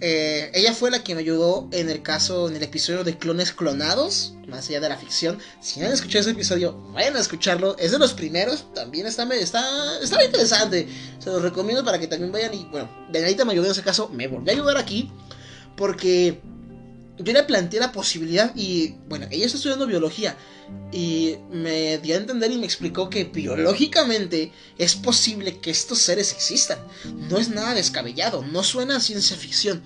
[0.00, 3.52] eh, ella fue la que me ayudó en el caso, en el episodio de clones
[3.52, 5.38] clonados, más allá de la ficción.
[5.60, 7.76] Si no han escuchado ese episodio, vayan a escucharlo.
[7.78, 10.86] Es de los primeros, también está, está, está interesante.
[11.18, 14.10] Se los recomiendo para que también vayan y, bueno, Danielita me ayudó en ese caso,
[14.10, 15.10] me volvió a ayudar aquí
[15.76, 16.40] porque
[17.18, 20.36] yo le planteé la posibilidad y bueno, ella está estudiando biología
[20.92, 26.32] y me dio a entender y me explicó que biológicamente es posible que estos seres
[26.32, 26.78] existan.
[27.28, 29.82] No es nada descabellado, no suena a ciencia ficción.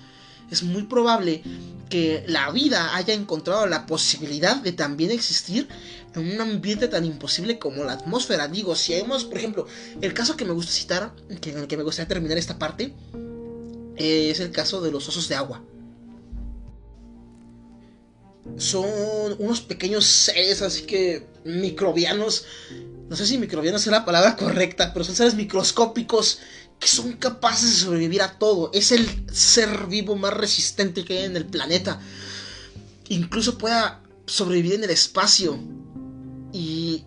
[0.49, 1.41] Es muy probable
[1.89, 5.69] que la vida haya encontrado la posibilidad de también existir
[6.13, 8.49] en un ambiente tan imposible como la atmósfera.
[8.49, 9.67] Digo, si hemos, por ejemplo,
[10.01, 12.93] el caso que me gusta citar, que, en el que me gustaría terminar esta parte,
[13.95, 15.63] es el caso de los osos de agua
[18.57, 18.85] son
[19.39, 22.45] unos pequeños seres, así que microbianos.
[23.09, 26.39] No sé si microbianos es la palabra correcta, pero son seres microscópicos
[26.79, 28.71] que son capaces de sobrevivir a todo.
[28.73, 31.99] Es el ser vivo más resistente que hay en el planeta.
[33.09, 35.59] Incluso pueda sobrevivir en el espacio.
[36.51, 37.05] Y...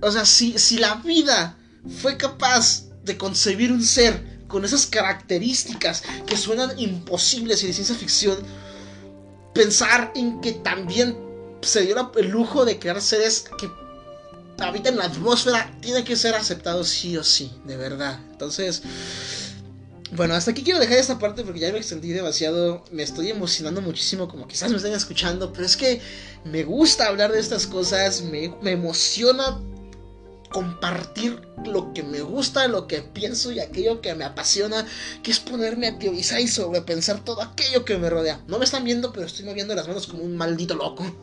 [0.00, 1.58] O sea, si, si la vida
[2.00, 7.94] fue capaz de concebir un ser con esas características que suenan imposibles y de ciencia
[7.94, 8.38] ficción,
[9.54, 11.16] pensar en que también
[11.62, 13.68] se dio el lujo de crear seres que
[14.58, 18.18] habitan la atmósfera tiene que ser aceptado sí o sí, de verdad.
[18.32, 18.82] Entonces,
[20.12, 22.84] bueno, hasta aquí quiero dejar esta parte porque ya me extendí demasiado.
[22.90, 26.00] Me estoy emocionando muchísimo, como quizás me estén escuchando, pero es que
[26.44, 29.60] me gusta hablar de estas cosas, me, me emociona
[30.50, 34.86] compartir lo que me gusta, lo que pienso y aquello que me apasiona,
[35.22, 38.42] que es ponerme a teorizar y sobrepensar todo aquello que me rodea.
[38.46, 41.04] No me están viendo, pero estoy moviendo las manos como un maldito loco.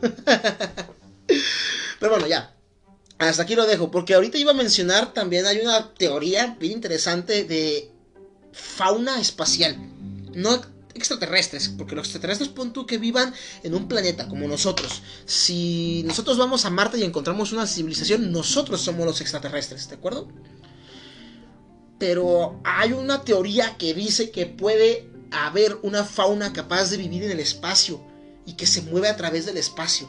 [2.00, 2.52] pero bueno, ya.
[3.18, 7.44] Hasta aquí lo dejo, porque ahorita iba a mencionar también hay una teoría bien interesante
[7.44, 7.90] de
[8.52, 9.76] fauna espacial.
[10.34, 13.32] No extraterrestres, porque los extraterrestres pon tú que vivan
[13.62, 15.02] en un planeta como nosotros.
[15.24, 20.28] Si nosotros vamos a Marte y encontramos una civilización, nosotros somos los extraterrestres, ¿de acuerdo?
[21.98, 27.30] Pero hay una teoría que dice que puede haber una fauna capaz de vivir en
[27.30, 28.02] el espacio
[28.44, 30.08] y que se mueve a través del espacio.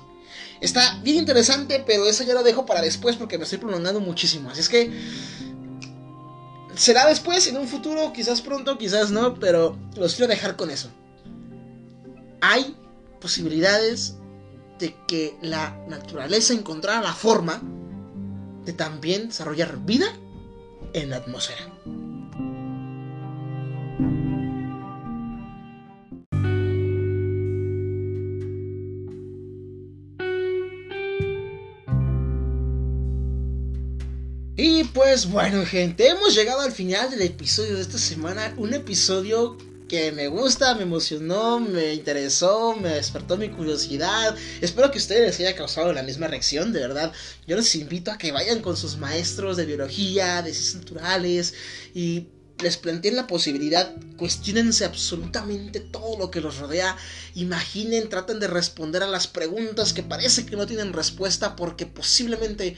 [0.60, 4.50] Está bien interesante, pero eso ya lo dejo para después porque me estoy prolongando muchísimo.
[4.50, 4.92] Así es que
[6.78, 10.90] será después, en un futuro, quizás pronto, quizás no, pero los quiero dejar con eso.
[12.42, 12.76] Hay
[13.20, 14.16] posibilidades
[14.80, 17.62] de que la naturaleza encontrara la forma
[18.64, 20.08] de también desarrollar vida
[20.94, 21.68] en la atmósfera.
[34.60, 39.56] Y pues bueno gente, hemos llegado al final del episodio de esta semana, un episodio
[39.88, 44.36] que me gusta, me emocionó, me interesó, me despertó mi curiosidad.
[44.60, 47.14] Espero que ustedes les haya causado la misma reacción, de verdad.
[47.46, 51.54] Yo les invito a que vayan con sus maestros de biología, de ciencias naturales
[51.94, 52.26] y
[52.64, 56.98] les planteen la posibilidad, cuestionense absolutamente todo lo que los rodea,
[57.36, 62.76] imaginen, traten de responder a las preguntas que parece que no tienen respuesta porque posiblemente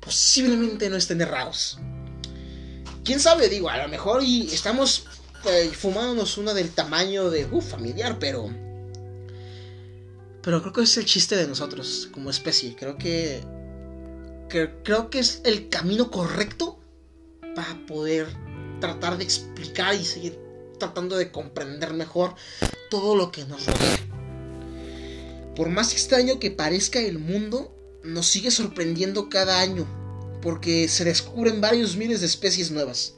[0.00, 1.78] posiblemente no estén errados.
[3.04, 5.06] Quién sabe, digo, a lo mejor y estamos
[5.46, 8.50] eh, fumándonos una del tamaño de uh, familiar, pero.
[10.42, 12.74] Pero creo que es el chiste de nosotros como especie.
[12.76, 13.42] Creo que.
[14.48, 16.78] Creo que es el camino correcto
[17.54, 18.28] para poder
[18.80, 20.38] tratar de explicar y seguir
[20.78, 22.34] tratando de comprender mejor
[22.90, 23.98] todo lo que nos rodea.
[25.54, 29.86] Por más extraño que parezca el mundo, nos sigue sorprendiendo cada año,
[30.42, 33.14] porque se descubren varios miles de especies nuevas.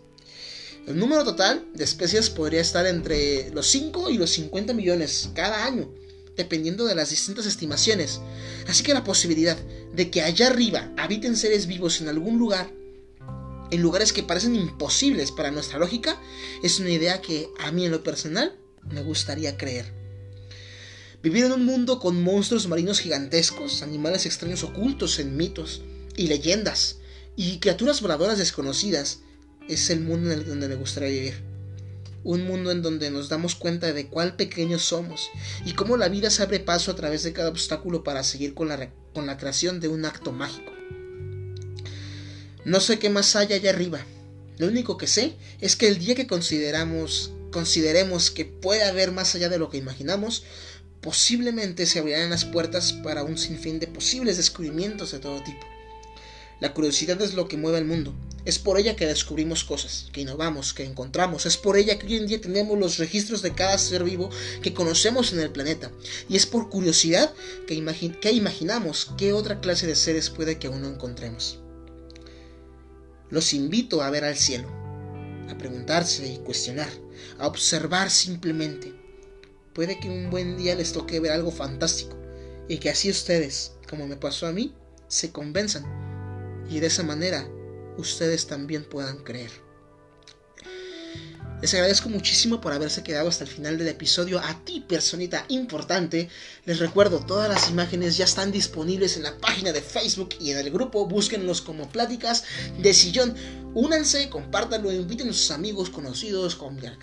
[0.86, 5.64] El número total de especies podría estar entre los 5 y los 50 millones cada
[5.64, 5.92] año,
[6.36, 8.20] dependiendo de las distintas estimaciones.
[8.66, 9.58] Así que la posibilidad
[9.92, 12.72] de que allá arriba habiten seres vivos en algún lugar,
[13.70, 16.20] en lugares que parecen imposibles para nuestra lógica,
[16.62, 18.58] es una idea que a mí en lo personal
[18.90, 19.99] me gustaría creer.
[21.22, 25.82] Vivir en un mundo con monstruos marinos gigantescos, animales extraños ocultos en mitos
[26.16, 26.96] y leyendas,
[27.36, 29.20] y criaturas voladoras desconocidas,
[29.68, 31.42] es el mundo en el donde me gustaría vivir.
[32.24, 35.28] Un mundo en donde nos damos cuenta de cuál pequeños somos
[35.66, 38.68] y cómo la vida se abre paso a través de cada obstáculo para seguir con
[38.68, 40.72] la, con la creación de un acto mágico.
[42.64, 44.00] No sé qué más hay allá arriba.
[44.56, 49.34] Lo único que sé es que el día que consideramos, consideremos que puede haber más
[49.34, 50.44] allá de lo que imaginamos,
[51.00, 55.66] posiblemente se abrirán las puertas para un sinfín de posibles descubrimientos de todo tipo.
[56.60, 58.14] La curiosidad es lo que mueve el mundo.
[58.44, 61.46] Es por ella que descubrimos cosas, que innovamos, que encontramos.
[61.46, 64.28] Es por ella que hoy en día tenemos los registros de cada ser vivo
[64.62, 65.90] que conocemos en el planeta.
[66.28, 67.32] Y es por curiosidad
[67.66, 67.82] que,
[68.20, 71.60] que imaginamos qué otra clase de seres puede que aún no encontremos.
[73.30, 74.68] Los invito a ver al cielo,
[75.48, 76.90] a preguntarse y cuestionar,
[77.38, 78.99] a observar simplemente
[79.72, 82.16] puede que un buen día les toque ver algo fantástico
[82.68, 84.74] y que así ustedes, como me pasó a mí,
[85.08, 85.84] se convenzan
[86.68, 87.48] y de esa manera
[87.96, 89.50] ustedes también puedan creer.
[91.60, 94.40] Les agradezco muchísimo por haberse quedado hasta el final del episodio.
[94.40, 96.30] A ti, personita importante,
[96.64, 100.56] les recuerdo, todas las imágenes ya están disponibles en la página de Facebook y en
[100.56, 101.06] el grupo.
[101.06, 102.44] Búsquenlos como Pláticas
[102.78, 103.34] de Sillón.
[103.74, 106.58] Únanse, compártanlo, inviten a sus amigos, conocidos,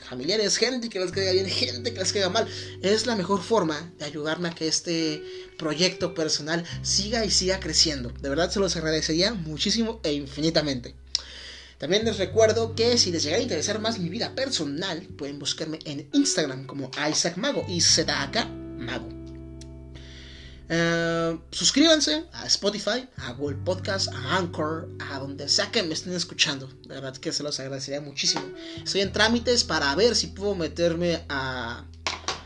[0.09, 2.47] familiares, gente que les caiga bien, gente que les caiga mal.
[2.81, 5.21] Es la mejor forma de ayudarme a que este
[5.59, 8.09] proyecto personal siga y siga creciendo.
[8.09, 10.95] De verdad se los agradecería muchísimo e infinitamente.
[11.77, 15.79] También les recuerdo que si les llega a interesar más mi vida personal, pueden buscarme
[15.85, 18.47] en Instagram como Isaac Mago, y ZK
[18.77, 19.09] Mago.
[20.69, 26.13] Eh, suscríbanse a Spotify, a Google Podcast, a Anchor, a donde sea que me estén
[26.13, 26.67] escuchando.
[26.67, 28.43] De verdad que se los agradecería muchísimo.
[28.83, 31.85] Estoy en trámites para ver si puedo meterme a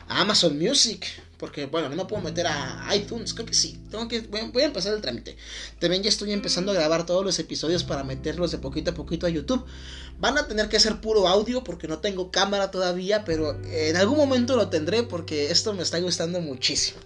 [0.07, 1.07] Amazon Music
[1.41, 3.81] porque, bueno, no me puedo meter a iTunes, creo que sí.
[3.89, 5.35] Tengo que, voy a empezar el trámite.
[5.79, 9.25] También ya estoy empezando a grabar todos los episodios para meterlos de poquito a poquito
[9.25, 9.65] a YouTube.
[10.19, 14.17] Van a tener que ser puro audio porque no tengo cámara todavía, pero en algún
[14.17, 16.99] momento lo tendré porque esto me está gustando muchísimo.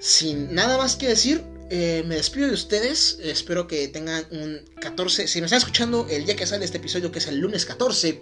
[0.00, 3.16] Sin nada más que decir, eh, me despido de ustedes.
[3.22, 5.28] Espero que tengan un 14.
[5.28, 8.20] Si me están escuchando el día que sale este episodio, que es el lunes 14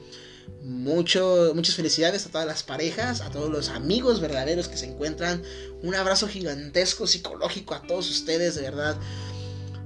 [0.63, 5.43] mucho, muchas felicidades a todas las parejas, a todos los amigos verdaderos que se encuentran.
[5.83, 8.97] Un abrazo gigantesco psicológico a todos ustedes, de verdad.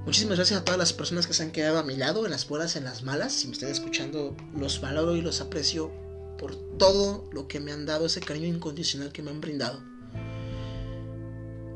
[0.05, 2.47] Muchísimas gracias a todas las personas que se han quedado a mi lado, en las
[2.47, 3.33] buenas, en las malas.
[3.33, 5.91] Si me están escuchando, los valoro y los aprecio
[6.37, 9.81] por todo lo que me han dado, ese cariño incondicional que me han brindado.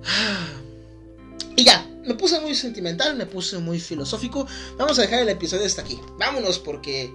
[1.55, 4.47] Y ya, me puse muy sentimental, me puse muy filosófico.
[4.77, 5.99] Vamos a dejar el episodio hasta aquí.
[6.17, 7.13] Vámonos porque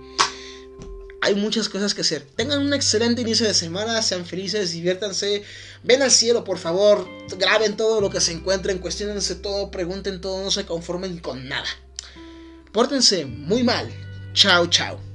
[1.25, 2.27] hay muchas cosas que hacer.
[2.37, 5.43] Tengan un excelente inicio de semana, sean felices, diviértanse,
[5.83, 7.09] ven al cielo por favor,
[7.39, 11.69] graben todo lo que se encuentren, cuestionense todo, pregunten todo, no se conformen con nada.
[12.73, 13.89] Pórtense muy mal.
[14.35, 15.14] Chao, chao.